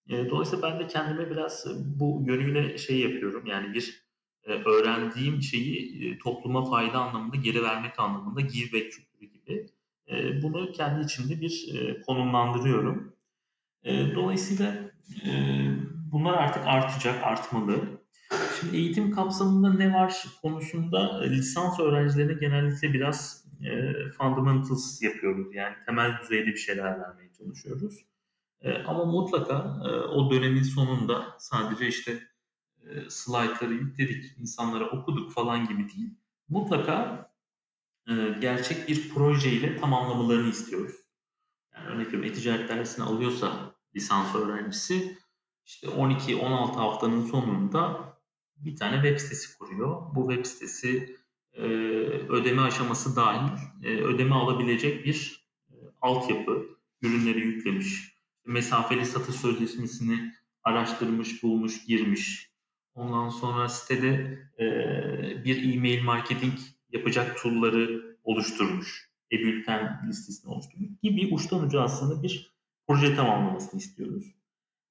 [0.08, 1.66] E, dolayısıyla ben de kendime biraz
[1.98, 3.46] bu yönüyle şey yapıyorum.
[3.46, 4.02] Yani bir
[4.44, 9.66] e, öğrendiğim şeyi e, topluma fayda anlamında geri vermek anlamında give back kültürü gibi.
[10.10, 13.16] E, bunu kendi içimde bir e, konumlandırıyorum.
[13.84, 14.90] E, dolayısıyla
[15.26, 15.30] e,
[16.12, 18.02] bunlar artık artacak, artmalı.
[18.60, 25.54] Şimdi eğitim kapsamında ne var konusunda e, lisans öğrencilerine genellikle biraz e, fundamentals yapıyoruz.
[25.54, 27.94] Yani temel düzeyde bir şeyler vermeye çalışıyoruz.
[28.60, 32.20] E, ama mutlaka e, o dönemin sonunda sadece işte
[32.86, 36.14] e, slaytları yükledik, insanlara okuduk falan gibi değil.
[36.48, 37.28] Mutlaka
[38.08, 40.94] e, gerçek bir projeyle tamamlamalarını istiyoruz.
[41.74, 45.18] Yani örnek veriyorum e-ticaret dersini alıyorsa lisans öğrencisi
[45.72, 48.12] işte 12-16 haftanın sonunda
[48.56, 50.14] bir tane web sitesi kuruyor.
[50.14, 51.16] Bu web sitesi
[51.52, 51.62] e,
[52.28, 56.66] ödeme aşaması dahil e, ödeme alabilecek bir e, altyapı,
[57.02, 58.16] ürünleri yüklemiş.
[58.46, 60.32] Mesafeli satış sözleşmesini
[60.62, 62.52] araştırmış, bulmuş, girmiş.
[62.94, 64.64] Ondan sonra sitede e,
[65.44, 66.54] bir e-mail marketing
[66.90, 69.10] yapacak tool'ları oluşturmuş.
[69.32, 72.52] E-bülten listesini oluşturmuş gibi uçtan uca aslında bir
[72.86, 74.41] proje tamamlamasını istiyoruz.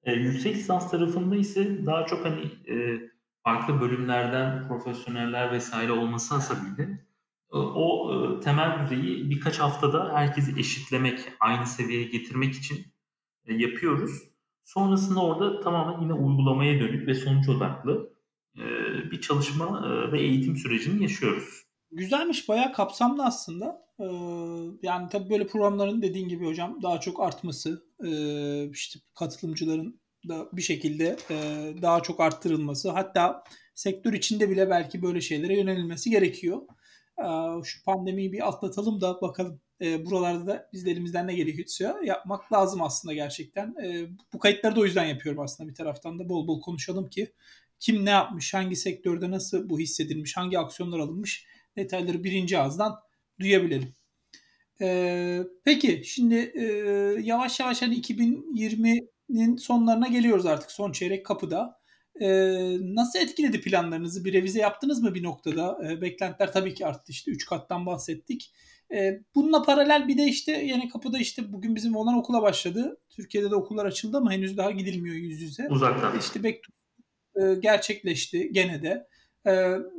[0.04, 3.00] E, yüksek lisans tarafında ise daha çok hani e,
[3.44, 7.06] farklı bölümlerden profesyoneller vesaire olması hasebiyle
[7.52, 12.86] o e, temel düzeyi birkaç haftada herkesi eşitlemek, aynı seviyeye getirmek için
[13.46, 14.22] e, yapıyoruz.
[14.64, 18.12] Sonrasında orada tamamen yine uygulamaya dönük ve sonuç odaklı
[18.56, 18.62] e,
[19.10, 21.62] bir çalışma ve eğitim sürecini yaşıyoruz.
[21.90, 23.81] Güzelmiş, bayağı kapsamlı aslında.
[24.00, 24.04] Ee,
[24.82, 28.10] yani tabii böyle programların dediğin gibi hocam daha çok artması, e,
[28.70, 31.36] işte katılımcıların da bir şekilde e,
[31.82, 36.62] daha çok arttırılması, hatta sektör içinde bile belki böyle şeylere yönelilmesi gerekiyor.
[37.18, 37.24] Ee,
[37.64, 42.82] şu pandemiyi bir atlatalım da bakalım e, buralarda da biz elimizden ne gerekiyorsa yapmak lazım
[42.82, 43.74] aslında gerçekten.
[44.32, 47.32] Bu kayıtları da o yüzden yapıyorum aslında bir taraftan da bol bol konuşalım ki
[47.80, 52.94] kim ne yapmış, hangi sektörde nasıl bu hissedilmiş, hangi aksiyonlar alınmış detayları birinci ağızdan
[53.40, 53.94] duyabilelim.
[54.80, 60.70] Eee, peki şimdi, eee, yavaş yavaş hani 2020'nin sonlarına geliyoruz artık.
[60.70, 61.80] Son çeyrek kapıda.
[62.20, 64.24] Eee, nasıl etkiledi planlarınızı?
[64.24, 65.78] Bir revize yaptınız mı bir noktada?
[65.84, 67.12] Eee, beklentiler tabii ki arttı.
[67.12, 68.52] İşte 3 kattan bahsettik.
[68.90, 73.00] Eee, bununla paralel bir de işte yeni kapıda işte bugün bizim oğlan okula başladı.
[73.10, 75.68] Türkiye'de de okullar açıldı ama henüz daha gidilmiyor yüz yüze.
[75.70, 76.18] Uzaktan.
[76.18, 76.72] İşte back to
[77.42, 79.06] e, gerçekleşti gene de.
[79.46, 79.50] E,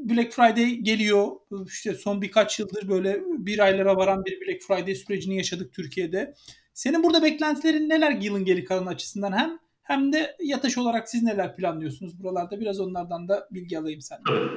[0.10, 1.28] Black Friday geliyor.
[1.68, 6.34] İşte son birkaç yıldır böyle bir aylara varan bir Black Friday sürecini yaşadık Türkiye'de.
[6.74, 11.56] Senin burada beklentilerin neler yılın geri kalan açısından hem hem de yatış olarak siz neler
[11.56, 12.60] planlıyorsunuz buralarda?
[12.60, 14.34] Biraz onlardan da bilgi alayım senden.
[14.34, 14.52] Evet.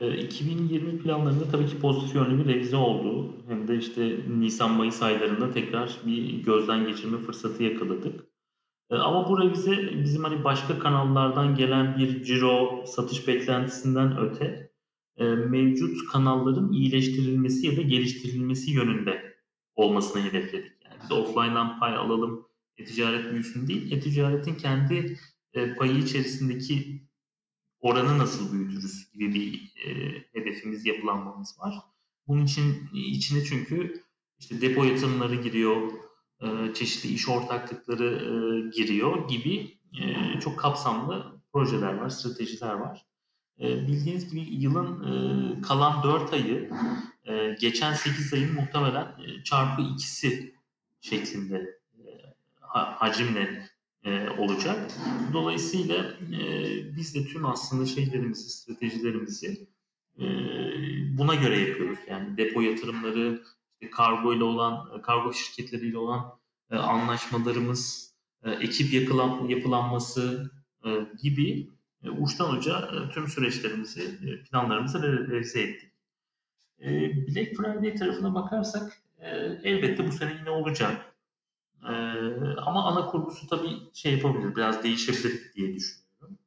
[0.00, 3.34] E, 2020 planlarında tabii ki pozitif yönlü bir revize oldu.
[3.48, 8.29] Hem de işte Nisan-Mayıs aylarında tekrar bir gözden geçirme fırsatı yakaladık.
[8.90, 14.70] E, ama bu revize bizim hani başka kanallardan gelen bir ciro satış beklentisinden öte
[15.16, 19.36] e, mevcut kanalların iyileştirilmesi ya da geliştirilmesi yönünde
[19.74, 20.72] olmasını hedefledik.
[20.84, 25.18] Yani biz offline'dan pay alalım, e-ticaret büyüsün değil, e-ticaretin kendi
[25.54, 27.02] e, payı içerisindeki
[27.80, 31.74] oranı nasıl büyütürüz gibi bir e, hedefimiz, yapılanmamız var.
[32.26, 34.02] Bunun için içine çünkü
[34.38, 35.92] işte depo yatırımları giriyor,
[36.42, 43.06] e, çeşitli iş ortaklıkları e, giriyor gibi e, çok kapsamlı projeler var, stratejiler var.
[43.58, 46.70] Bildiğiniz gibi yılın kalan 4 ayı
[47.60, 49.06] geçen 8 ayın muhtemelen
[49.44, 50.54] çarpı ikisi
[51.00, 51.78] şeklinde
[52.72, 53.68] hacimle
[54.38, 54.90] olacak.
[55.32, 56.14] Dolayısıyla
[56.96, 59.66] biz de tüm aslında şeylerimizi, stratejilerimizi
[61.18, 61.98] buna göre yapıyoruz.
[62.08, 63.42] Yani depo yatırımları,
[63.88, 66.32] kargo ile olan, kargo şirketleriyle olan
[66.70, 68.14] e, anlaşmalarımız,
[68.44, 70.50] e, ekip yapılan, yapılanması
[70.84, 70.90] e,
[71.22, 71.70] gibi
[72.04, 75.90] e, uçtan uca e, tüm süreçlerimizi, e, planlarımızı realize ettik.
[76.80, 76.90] E,
[77.26, 79.28] Black Friday tarafına bakarsak e,
[79.64, 81.14] elbette bu sene yine olacak.
[81.82, 81.92] E,
[82.56, 86.38] ama ana kurgusu tabii şey yapabilir, biraz değişebilir diye düşünüyorum.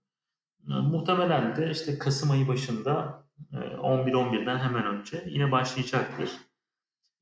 [0.70, 6.30] E, muhtemelen de işte Kasım ayı başında 11-11'den hemen önce yine başlayacaktır.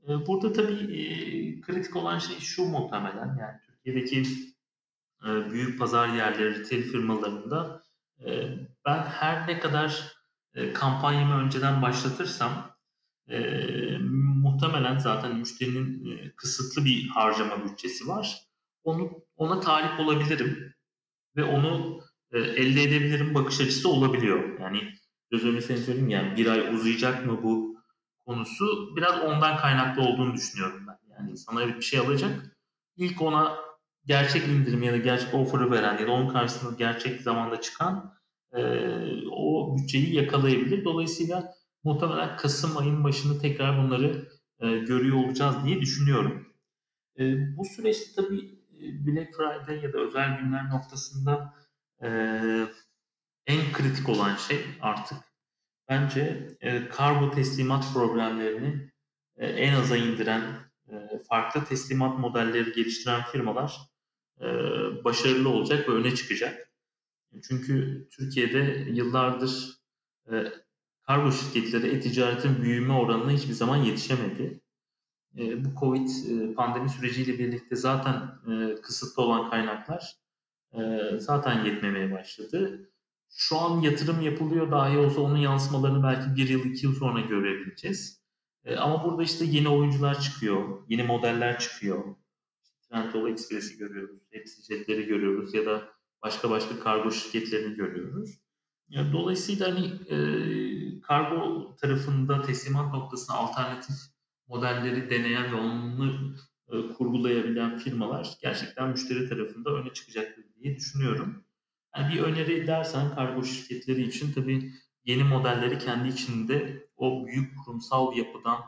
[0.08, 4.24] Ee, burada tabii e, kritik olan şey şu muhtemelen yani Türkiye'deki
[5.26, 7.84] e, büyük pazar yerleri, retail firmalarında
[8.26, 10.22] e, ben her ne kadar
[10.74, 12.72] kampanyamı önceden başlatırsam
[14.44, 18.42] muhtemelen zaten müşterinin kısıtlı bir harcama bütçesi var.
[18.84, 20.74] Onu ona talip olabilirim
[21.36, 24.60] ve onu elde edebilirim bakış açısı olabiliyor.
[24.60, 24.94] Yani
[25.30, 27.71] göz önüne senin söyleyeyim yani bir ay uzayacak mı bu
[28.26, 30.98] konusu biraz ondan kaynaklı olduğunu düşünüyorum ben.
[31.10, 32.58] Yani insana bir şey alacak.
[32.98, 33.58] İlk ona
[34.06, 38.14] gerçek indirim ya da gerçek offer'ı veren ya da onun karşısında gerçek zamanda çıkan
[38.54, 38.62] e,
[39.32, 40.86] o bütçeyi yakalayabilir.
[40.86, 41.54] Dolayısıyla
[41.84, 44.30] muhtemelen Kasım ayın başında tekrar bunları
[44.60, 46.48] e, görüyor olacağız diye düşünüyorum.
[47.20, 47.24] E,
[47.58, 51.54] bu süreçte tabii Black Friday ya da özel günler noktasında
[52.04, 52.08] e,
[53.48, 55.18] en kritik olan şey artık
[55.92, 58.92] Bence e, kargo teslimat problemlerini
[59.38, 60.42] e, en aza indiren,
[60.88, 63.78] e, farklı teslimat modelleri geliştiren firmalar
[64.42, 64.46] e,
[65.04, 66.72] başarılı olacak ve öne çıkacak.
[67.48, 69.78] Çünkü Türkiye'de yıllardır
[70.32, 70.46] e,
[71.04, 74.62] kargo şirketleri e-ticaretin büyüme oranına hiçbir zaman yetişemedi.
[75.38, 80.16] E, bu Covid e, pandemi süreciyle birlikte zaten e, kısıtlı olan kaynaklar
[80.74, 80.80] e,
[81.20, 82.92] zaten yetmemeye başladı
[83.32, 88.22] şu an yatırım yapılıyor dahi olsa onun yansımalarını belki bir yıl iki yıl sonra görebileceğiz.
[88.66, 92.16] E, ama burada işte yeni oyuncular çıkıyor, yeni modeller çıkıyor.
[92.90, 95.90] Trendyol Express'i görüyoruz, hepsi jetleri görüyoruz ya da
[96.24, 98.42] başka başka kargo şirketlerini görüyoruz.
[98.90, 100.18] Yani dolayısıyla hani e,
[101.02, 103.96] kargo tarafında teslimat noktasına alternatif
[104.48, 106.36] modelleri deneyen ve onu
[106.70, 111.44] e, kurgulayabilen firmalar gerçekten müşteri tarafında öne çıkacaktır diye düşünüyorum.
[111.98, 114.72] Yani bir öneri dersen kargo şirketleri için tabii
[115.06, 118.60] yeni modelleri kendi içinde o büyük kurumsal yapıdan,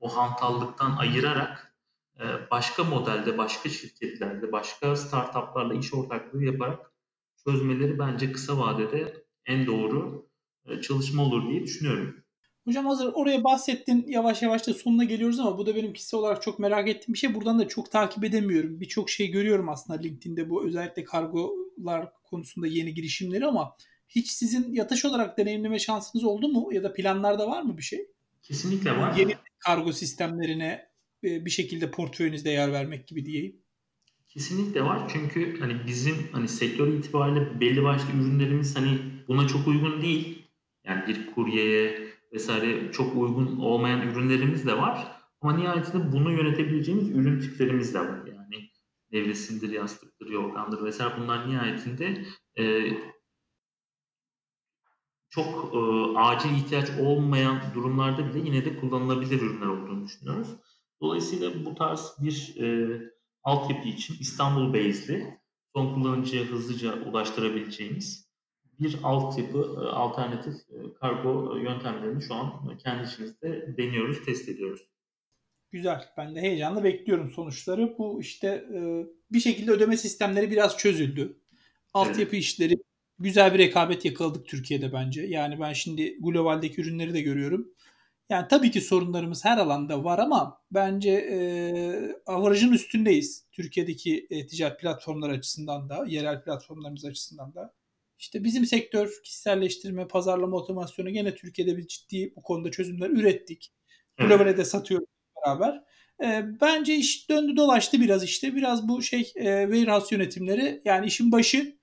[0.00, 1.76] o hantallıktan ayırarak
[2.20, 6.92] e, başka modelde, başka şirketlerde, başka startuplarla iş ortaklığı yaparak
[7.44, 10.26] çözmeleri bence kısa vadede en doğru
[10.66, 12.16] e, çalışma olur diye düşünüyorum.
[12.64, 16.42] Hocam hazır oraya bahsettin yavaş yavaş da sonuna geliyoruz ama bu da benim kişisel olarak
[16.42, 17.34] çok merak ettiğim bir şey.
[17.34, 18.80] Buradan da çok takip edemiyorum.
[18.80, 23.76] Birçok şey görüyorum aslında LinkedIn'de bu özellikle kargolar konusunda yeni girişimleri ama
[24.08, 26.68] hiç sizin yatış olarak deneyimleme şansınız oldu mu?
[26.72, 28.06] Ya da planlarda var mı bir şey?
[28.42, 29.16] Kesinlikle var.
[29.16, 30.86] Yeni kargo sistemlerine
[31.24, 33.56] e, bir şekilde portföyünüzde yer vermek gibi diyeyim.
[34.28, 40.02] Kesinlikle var çünkü hani bizim hani sektör itibariyle belli başlı ürünlerimiz hani buna çok uygun
[40.02, 40.42] değil.
[40.84, 45.22] Yani bir kuryeye vesaire çok uygun olmayan ürünlerimiz de var.
[45.40, 48.21] Ama nihayetinde bunu yönetebileceğimiz ürün tiplerimiz de var.
[49.12, 52.24] Yani nevresimdir, yastıktır, yorgandır vesaire bunlar nihayetinde
[52.58, 52.84] e,
[55.30, 55.78] çok e,
[56.18, 60.48] acil ihtiyaç olmayan durumlarda bile yine de kullanılabilir ürünler olduğunu düşünüyoruz.
[61.00, 62.98] Dolayısıyla bu tarz bir e,
[63.42, 65.40] altyapı için İstanbul base'li
[65.74, 68.32] son kullanıcıya hızlıca ulaştırabileceğimiz
[68.80, 74.91] bir altyapı e, alternatif e, kargo yöntemlerini şu an kendi içimizde deniyoruz, test ediyoruz.
[75.72, 76.04] Güzel.
[76.16, 77.98] Ben de heyecanla bekliyorum sonuçları.
[77.98, 78.80] Bu işte e,
[79.32, 81.40] bir şekilde ödeme sistemleri biraz çözüldü.
[81.94, 82.74] Altyapı işleri
[83.18, 85.22] güzel bir rekabet yakaladık Türkiye'de bence.
[85.22, 87.68] Yani ben şimdi globaldeki ürünleri de görüyorum.
[88.30, 91.36] Yani tabii ki sorunlarımız her alanda var ama bence e,
[92.26, 93.46] avarajın üstündeyiz.
[93.52, 97.74] Türkiye'deki e, ticaret platformlar açısından da, yerel platformlarımız açısından da.
[98.18, 103.72] İşte bizim sektör kişiselleştirme, pazarlama otomasyonu gene Türkiye'de bir ciddi bu konuda çözümler ürettik.
[104.18, 105.12] Globale de satıyoruz
[105.46, 105.84] beraber.
[106.24, 108.54] E, bence iş döndü dolaştı biraz işte.
[108.56, 111.76] Biraz bu şey e, warehouse yönetimleri yani işin başı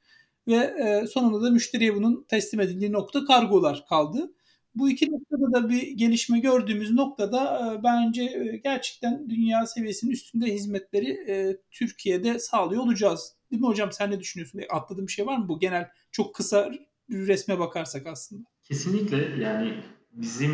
[0.47, 4.33] ve e, sonunda da müşteriye bunun teslim edildiği nokta kargolar kaldı.
[4.75, 10.45] Bu iki noktada da bir gelişme gördüğümüz noktada e, bence e, gerçekten dünya seviyesinin üstünde
[10.45, 13.33] hizmetleri e, Türkiye'de sağlıyor olacağız.
[13.51, 13.91] Değil mi hocam?
[13.91, 14.61] Sen ne düşünüyorsun?
[14.69, 16.71] Atladığım bir şey var mı bu genel çok kısa
[17.09, 18.43] resme bakarsak aslında?
[18.63, 19.73] Kesinlikle yani
[20.13, 20.53] bizim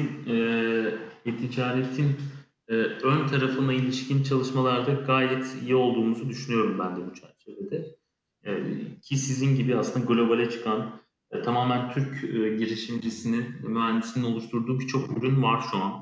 [1.26, 2.18] e, ticaretin
[2.68, 7.96] e, ön tarafına ilişkin çalışmalarda gayet iyi olduğumuzu düşünüyorum ben de bu çerçevede.
[8.44, 8.64] E,
[9.02, 11.02] ki sizin gibi aslında globale çıkan
[11.32, 16.02] e, tamamen Türk e, girişimcisinin, mühendisinin oluşturduğu birçok ürün var şu an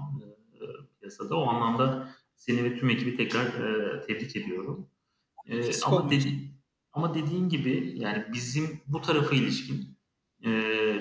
[0.55, 0.65] e,
[0.99, 1.35] piyasada.
[1.37, 4.87] O anlamda seni ve tüm ekibi tekrar e, tebrik ediyorum.
[5.47, 6.27] E, ama, dedi,
[6.93, 9.97] ama dediğim gibi yani bizim bu tarafa ilişkin
[10.45, 10.49] e,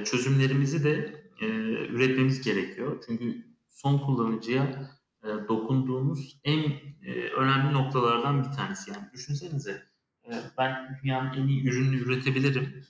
[0.04, 1.46] çözümlerimizi de e,
[1.86, 3.04] üretmemiz gerekiyor.
[3.06, 4.90] Çünkü son kullanıcıya
[5.24, 6.70] e, dokunduğumuz en
[7.02, 8.90] e, önemli noktalardan bir tanesi.
[8.90, 9.82] Yani düşünsenize
[10.28, 12.84] e, ben dünyanın en iyi ürünü üretebilirim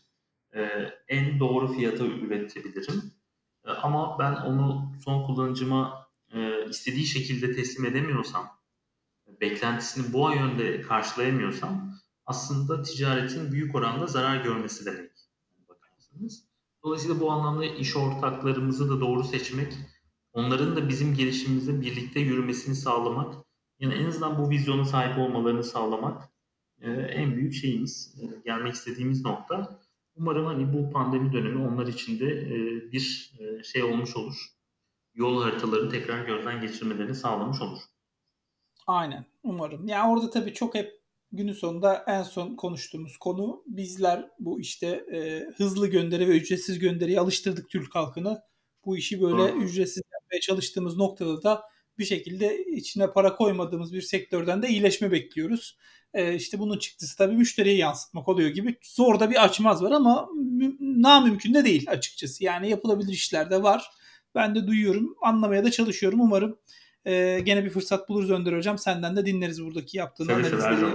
[0.55, 0.61] e,
[1.09, 3.13] en doğru fiyata üretebilirim.
[3.65, 8.59] E, ama ben onu son kullanıcıma e, istediği şekilde teslim edemiyorsam,
[9.41, 15.13] beklentisini bu yönde karşılayamıyorsam aslında ticaretin büyük oranda zarar görmesi demek.
[16.85, 19.73] Dolayısıyla bu anlamda iş ortaklarımızı da doğru seçmek,
[20.33, 23.35] onların da bizim gelişimimizde birlikte yürümesini sağlamak,
[23.79, 26.23] yani en azından bu vizyona sahip olmalarını sağlamak
[27.09, 29.81] en büyük şeyimiz, gelmek istediğimiz nokta.
[30.17, 32.53] Umarım hani bu pandemi dönemi onlar için de e,
[32.93, 34.35] bir e, şey olmuş olur.
[35.15, 37.79] Yol haritalarını tekrar gözden geçirmelerini sağlamış olur.
[38.87, 39.89] Aynen umarım.
[39.89, 40.93] Yani orada tabii çok hep
[41.33, 47.21] günün sonunda en son konuştuğumuz konu bizler bu işte e, hızlı gönderi ve ücretsiz gönderiye
[47.21, 48.43] alıştırdık Türk halkını.
[48.85, 51.63] Bu işi böyle ücretsiz yapmaya çalıştığımız noktada da
[51.99, 55.79] bir şekilde içine para koymadığımız bir sektörden de iyileşme bekliyoruz.
[56.15, 58.77] E, işte bunun çıktısı tabii müşteriye yansıtmak oluyor gibi.
[58.83, 60.29] Zor da bir açmaz var ama
[61.25, 62.45] mümkün de değil açıkçası.
[62.45, 63.91] Yani yapılabilir işler de var.
[64.35, 65.17] Ben de duyuyorum.
[65.23, 66.21] Anlamaya da çalışıyorum.
[66.21, 66.59] Umarım
[67.05, 68.79] e, gene bir fırsat buluruz Önder Hocam.
[68.79, 70.87] Senden de dinleriz buradaki yaptığın analizleri.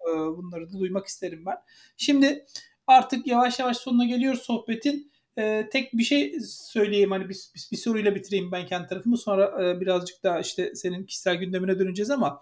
[0.00, 1.56] E, bunları da duymak isterim ben.
[1.96, 2.46] Şimdi
[2.86, 5.12] artık yavaş yavaş sonuna geliyoruz sohbetin.
[5.40, 9.64] E, tek bir şey söyleyeyim hani bir, bir, bir soruyla bitireyim ben kendi tarafımı sonra
[9.64, 12.40] e, birazcık daha işte senin kişisel gündemine döneceğiz ama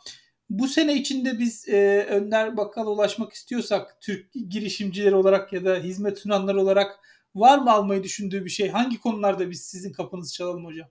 [0.50, 6.18] bu sene içinde biz e, Önder Bakkal'a ulaşmak istiyorsak Türk girişimcileri olarak ya da hizmet
[6.18, 6.98] sunanlar olarak
[7.34, 8.68] var mı almayı düşündüğü bir şey?
[8.68, 10.88] Hangi konularda biz sizin kapınızı çalalım hocam?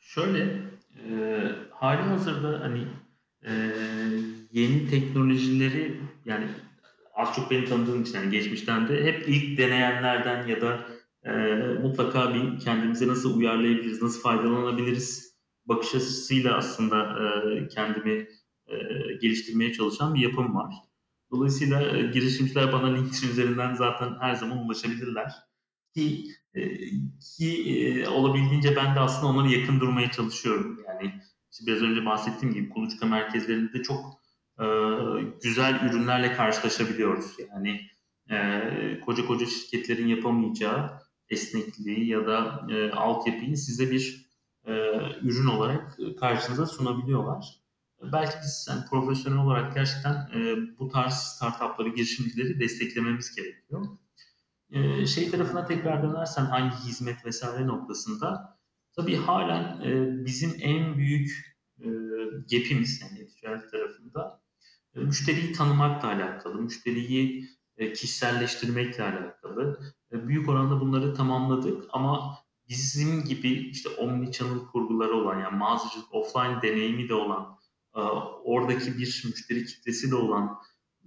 [0.00, 0.38] Şöyle
[1.08, 2.86] e, hali hazırda hani
[3.42, 3.52] e,
[4.52, 6.46] yeni teknolojileri yani
[7.14, 10.86] az çok beni tanıdığım için yani geçmişten de hep ilk deneyenlerden ya da
[11.24, 11.30] e,
[11.82, 15.32] mutlaka bir kendimize nasıl uyarlayabiliriz, nasıl faydalanabiliriz
[15.66, 18.28] bakış açısıyla aslında e, kendimi
[18.66, 18.76] e,
[19.22, 20.74] geliştirmeye çalışan bir yapım var.
[21.30, 25.32] Dolayısıyla e, girişimciler bana LinkedIn üzerinden zaten her zaman ulaşabilirler.
[25.94, 26.24] Ki,
[26.54, 26.60] e,
[27.38, 30.80] ki e, olabildiğince ben de aslında onlara yakın durmaya çalışıyorum.
[30.88, 31.12] Yani
[31.52, 34.22] işte biraz önce bahsettiğim gibi kuluçka merkezlerinde çok
[34.60, 34.66] e,
[35.42, 37.26] güzel ürünlerle karşılaşabiliyoruz.
[37.50, 37.80] Yani
[38.30, 41.01] e, koca koca şirketlerin yapamayacağı
[41.32, 44.26] esnekliği ya da e, altyapıyı size bir
[44.64, 44.72] e,
[45.22, 47.62] ürün olarak karşınıza sunabiliyorlar
[48.02, 53.86] belki biz yani profesyonel olarak gerçekten e, bu tarz startupları, girişimcileri desteklememiz gerekiyor.
[54.70, 58.58] E, şey tarafına tekrar dönersen hangi hizmet vesaire noktasında
[58.96, 61.88] tabii halen e, bizim en büyük e,
[62.50, 64.42] gap'imiz yani ticaret tarafında
[64.94, 67.61] e, müşteriyi tanımakla alakalı, müşteriyi e,
[67.92, 69.80] kişiselleştirmekle alakalı.
[70.12, 76.62] E, büyük oranda bunları tamamladık ama bizim gibi işte omnichannel kurguları olan yani mağazacılık offline
[76.62, 77.58] deneyimi de olan
[77.96, 78.00] e,
[78.44, 80.58] oradaki bir müşteri kitlesi de olan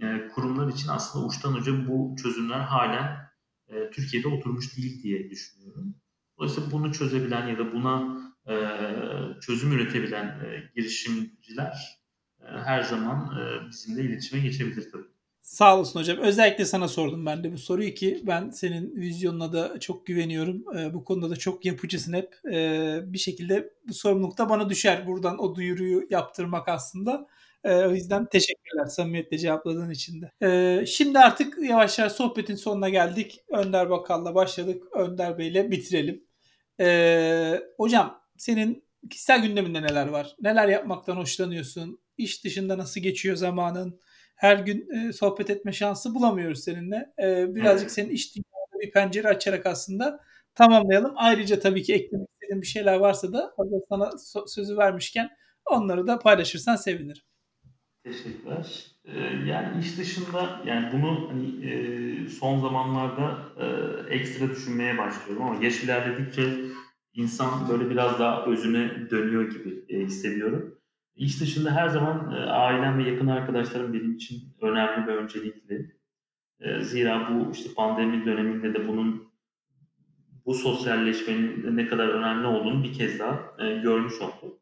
[0.02, 3.18] e, kurumlar için aslında uçtan uca bu çözümler halen
[3.68, 5.96] e, Türkiye'de oturmuş değil diye düşünüyorum.
[6.38, 8.26] Dolayısıyla bunu çözebilen ya da buna
[9.42, 10.42] çözüm üretebilen
[10.76, 12.02] girişimciler
[12.40, 13.32] her zaman
[13.70, 15.14] bizimle iletişime geçebilir tabii.
[15.46, 16.18] Sağ olasın hocam.
[16.18, 20.78] Özellikle sana sordum ben de bu soruyu ki ben senin vizyonuna da çok güveniyorum.
[20.78, 22.36] Ee, bu konuda da çok yapıcısın hep.
[22.52, 25.08] Ee, bir şekilde bu sorumluluk da bana düşer.
[25.08, 27.28] Buradan o duyuruyu yaptırmak aslında.
[27.64, 30.32] Ee, o yüzden teşekkürler samimiyetle cevapladığın için de.
[30.41, 33.39] Ee, şimdi artık yavaş yavaş sohbetin sonuna geldik.
[33.50, 34.84] Önder Bakal'la başladık.
[34.93, 36.24] Önder Bey'le bitirelim.
[36.80, 40.36] Ee, hocam senin kişisel gündeminde neler var?
[40.41, 42.00] Neler yapmaktan hoşlanıyorsun?
[42.18, 44.00] İş dışında nasıl geçiyor zamanın?
[44.36, 47.14] Her gün e, sohbet etme şansı bulamıyoruz seninle.
[47.24, 50.20] E, birazcık senin iş dünyada bir pencere açarak aslında
[50.56, 51.14] tamamlayalım.
[51.16, 55.30] Ayrıca tabii ki eklemek istediğin bir şeyler varsa da hazır sana so- sözü vermişken
[55.66, 57.22] onları da paylaşırsan sevinirim.
[58.04, 58.86] Teşekkürler.
[59.06, 63.66] Ee, yani iş dışında yani bunu hani e, son zamanlarda e,
[64.16, 66.44] ekstra düşünmeye başlıyorum ama yaş ilerledikçe
[67.14, 70.80] insan böyle biraz daha özüne dönüyor gibi e, hissediyorum.
[71.16, 75.95] İş dışında her zaman e, ailem ve yakın arkadaşlarım benim için önemli ve öncelikli.
[76.59, 79.34] E, zira bu işte pandemi döneminde de bunun
[80.45, 84.59] bu sosyalleşmenin ne kadar önemli olduğunu bir kez daha e, görmüş oldum.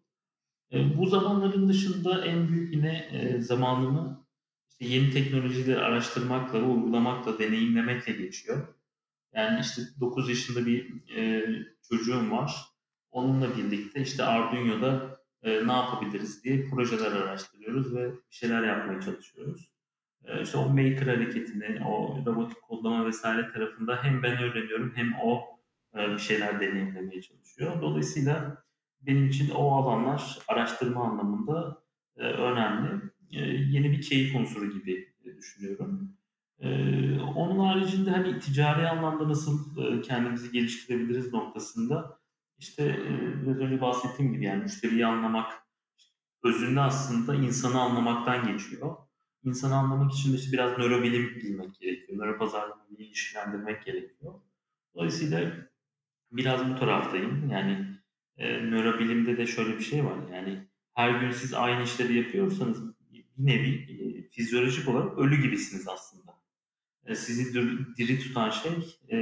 [0.73, 4.25] E, bu zamanların dışında en büyük yine zamanımı
[4.69, 8.67] işte yeni teknolojileri araştırmakla, uygulamakla, deneyimlemekle geçiyor.
[9.33, 10.93] Yani işte 9 yaşında bir
[11.89, 12.55] çocuğum var.
[13.11, 15.12] Onunla birlikte işte Arduino'da
[15.43, 19.69] e, ne yapabiliriz diye projeler araştırıyoruz ve bir şeyler yapmaya çalışıyoruz.
[20.25, 25.43] E, işte o maker hareketini, o robotik kodlama vesaire tarafında hem ben öğreniyorum hem o
[25.95, 27.81] e, bir şeyler deneyimlemeye çalışıyor.
[27.81, 28.63] Dolayısıyla
[29.01, 31.83] benim için o alanlar araştırma anlamında
[32.17, 33.01] e, önemli.
[33.31, 36.17] E, yeni bir keyif unsuru gibi düşünüyorum.
[36.59, 36.69] E,
[37.19, 42.19] onun haricinde hani ticari anlamda nasıl e, kendimizi geliştirebiliriz noktasında
[42.59, 42.99] işte
[43.41, 45.63] biraz önce bahsettiğim gibi yani müşteriyi anlamak
[46.43, 48.95] özünde aslında insanı anlamaktan geçiyor.
[49.43, 52.19] İnsanı anlamak için de işte biraz nörobilim bilmek gerekiyor.
[52.19, 54.33] Nöropazarlamayı ilişkilendirmek gerekiyor.
[54.95, 55.51] Dolayısıyla
[56.31, 57.49] biraz bu taraftayım.
[57.49, 57.87] Yani
[58.37, 60.17] e, nörobilimde de şöyle bir şey var.
[60.33, 66.33] Yani her gün siz aynı işleri yapıyorsanız bir nevi e, fizyolojik olarak ölü gibisiniz aslında.
[67.05, 67.53] E, sizi
[67.97, 69.17] diri tutan şey e,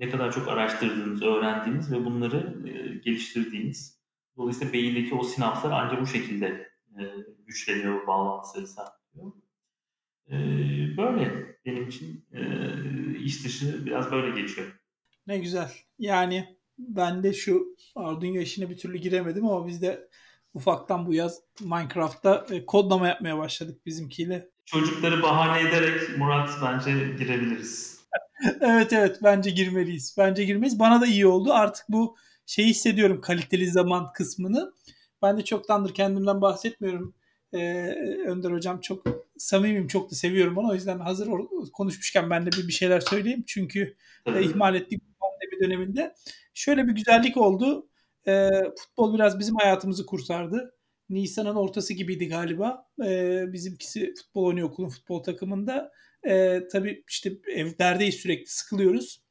[0.00, 4.00] ne kadar çok araştırdığınız, öğrendiğiniz ve bunları e, geliştirdiğiniz.
[4.36, 6.46] Dolayısıyla beyindeki o sinapslar ancak bu şekilde
[6.98, 7.02] e,
[7.46, 9.32] güçleniyor, bağlantıları sağlıyor.
[10.30, 10.36] E,
[10.96, 12.40] böyle benim için e,
[13.18, 14.66] iş dışı biraz böyle geçiyor.
[15.26, 15.70] Ne güzel.
[15.98, 20.08] Yani ben de şu Arduino işine bir türlü giremedim ama biz de
[20.54, 24.50] ufaktan bu yaz Minecraft'ta e, kodlama yapmaya başladık bizimkiyle.
[24.64, 27.99] Çocukları bahane ederek Murat bence girebiliriz
[28.60, 30.14] evet evet bence girmeliyiz.
[30.18, 30.78] Bence girmeyiz.
[30.78, 31.52] Bana da iyi oldu.
[31.52, 34.72] Artık bu şeyi hissediyorum kaliteli zaman kısmını.
[35.22, 37.14] Ben de çoktandır kendimden bahsetmiyorum.
[37.54, 37.58] Ee,
[38.26, 39.06] Önder hocam çok
[39.38, 39.86] samimiyim.
[39.86, 40.70] Çok da seviyorum onu.
[40.70, 41.28] O yüzden hazır
[41.72, 43.44] konuşmuşken ben de bir, bir şeyler söyleyeyim.
[43.46, 43.96] Çünkü
[44.26, 46.14] e, ihmal ettik pandemi döneminde.
[46.54, 47.88] Şöyle bir güzellik oldu.
[48.28, 50.74] E, futbol biraz bizim hayatımızı kurtardı.
[51.10, 52.86] Nisan'ın ortası gibiydi galiba.
[53.04, 55.92] E, bizimkisi futbol oynuyor okulun futbol takımında.
[56.28, 59.22] E, tabii işte evlerdeyiz sürekli sıkılıyoruz.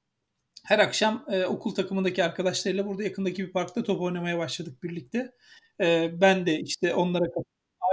[0.65, 5.31] Her akşam e, okul takımındaki arkadaşlarıyla burada yakındaki bir parkta top oynamaya başladık birlikte.
[5.81, 7.25] E, ben de işte onlara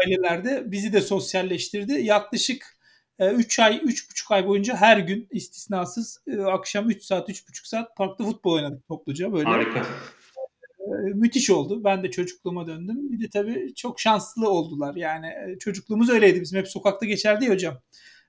[0.02, 1.92] ailelerde bizi de sosyalleştirdi.
[1.92, 2.76] Yaklaşık
[3.20, 7.96] 3 e, ay, 3,5 ay boyunca her gün istisnasız e, akşam 3 saat, 3,5 saat
[7.96, 9.32] parkta futbol oynadık topluca.
[9.32, 9.48] Böyle.
[9.48, 9.78] Harika.
[9.78, 11.84] E, müthiş oldu.
[11.84, 13.12] Ben de çocukluğuma döndüm.
[13.12, 14.94] Bir de tabii çok şanslı oldular.
[14.94, 16.40] Yani çocukluğumuz öyleydi.
[16.40, 17.82] Bizim hep sokakta geçerdi ya hocam.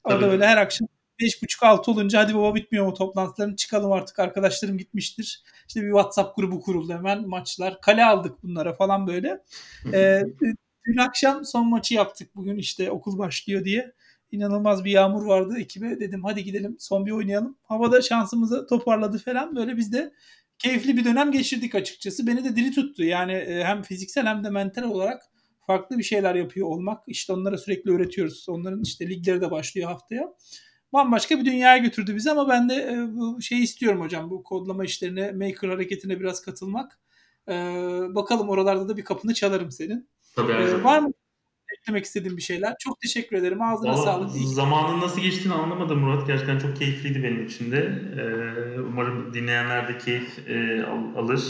[0.10, 0.26] Tabii.
[0.26, 0.88] böyle her akşam
[1.20, 5.44] 5.30-6 olunca hadi baba bitmiyor mu toplantıların çıkalım artık arkadaşlarım gitmiştir.
[5.68, 7.82] İşte bir WhatsApp grubu kuruldu hemen maçlar.
[7.82, 9.44] Kale aldık bunlara falan böyle.
[9.94, 10.22] ee,
[10.86, 13.94] dün akşam son maçı yaptık bugün işte okul başlıyor diye.
[14.32, 16.00] İnanılmaz bir yağmur vardı ekibe.
[16.00, 17.58] Dedim hadi gidelim son bir oynayalım.
[17.64, 19.56] Havada şansımızı toparladı falan.
[19.56, 20.14] Böyle biz de
[20.60, 22.28] keyifli bir dönem geçirdik açıkçası.
[22.28, 23.04] Beni de diri tuttu.
[23.04, 25.22] Yani hem fiziksel hem de mental olarak
[25.68, 27.04] farklı bir şeyler yapıyor olmak.
[27.08, 28.46] İşte onlara sürekli öğretiyoruz.
[28.50, 30.34] Onların işte ligleri de başlıyor haftaya.
[30.94, 34.30] Bambaşka bir dünyaya götürdü bizi ama ben de e, bu şeyi istiyorum hocam.
[34.30, 37.00] Bu kodlama işlerine, maker hareketine biraz katılmak.
[37.50, 37.54] Ee,
[38.10, 40.10] bakalım oralarda da bir kapını çalarım senin.
[40.36, 41.14] Tabii, ee, var mı
[41.80, 42.76] eklemek istediğin bir şeyler?
[42.80, 43.62] Çok teşekkür ederim.
[43.62, 44.32] Ağzına Valla sağlık.
[44.32, 46.28] Zamanın nasıl geçtiğini anlamadım Murat.
[46.28, 47.78] Gerçekten çok keyifliydi benim için de.
[48.18, 51.42] Ee, umarım dinleyenler de keyif e, al- alır.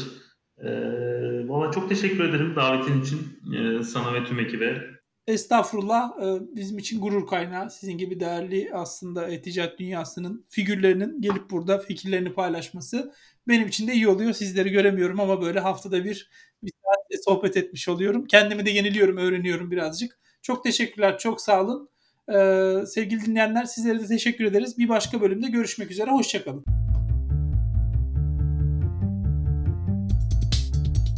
[0.63, 3.19] Ee, Valla çok teşekkür ederim davetin için
[3.53, 4.97] e, sana ve tüm ekibe.
[5.27, 6.11] Estağfurullah.
[6.21, 7.69] Ee, Bizim için gurur kaynağı.
[7.71, 13.13] Sizin gibi değerli aslında e-ticaret dünyasının figürlerinin gelip burada fikirlerini paylaşması
[13.47, 14.33] benim için de iyi oluyor.
[14.33, 16.29] Sizleri göremiyorum ama böyle haftada bir
[16.63, 18.25] bir saat sohbet etmiş oluyorum.
[18.25, 20.19] Kendimi de yeniliyorum, öğreniyorum birazcık.
[20.41, 21.89] Çok teşekkürler, çok sağ olun.
[22.33, 24.77] Ee, sevgili dinleyenler sizlere de teşekkür ederiz.
[24.77, 26.11] Bir başka bölümde görüşmek üzere.
[26.11, 26.76] Hoşçakalın.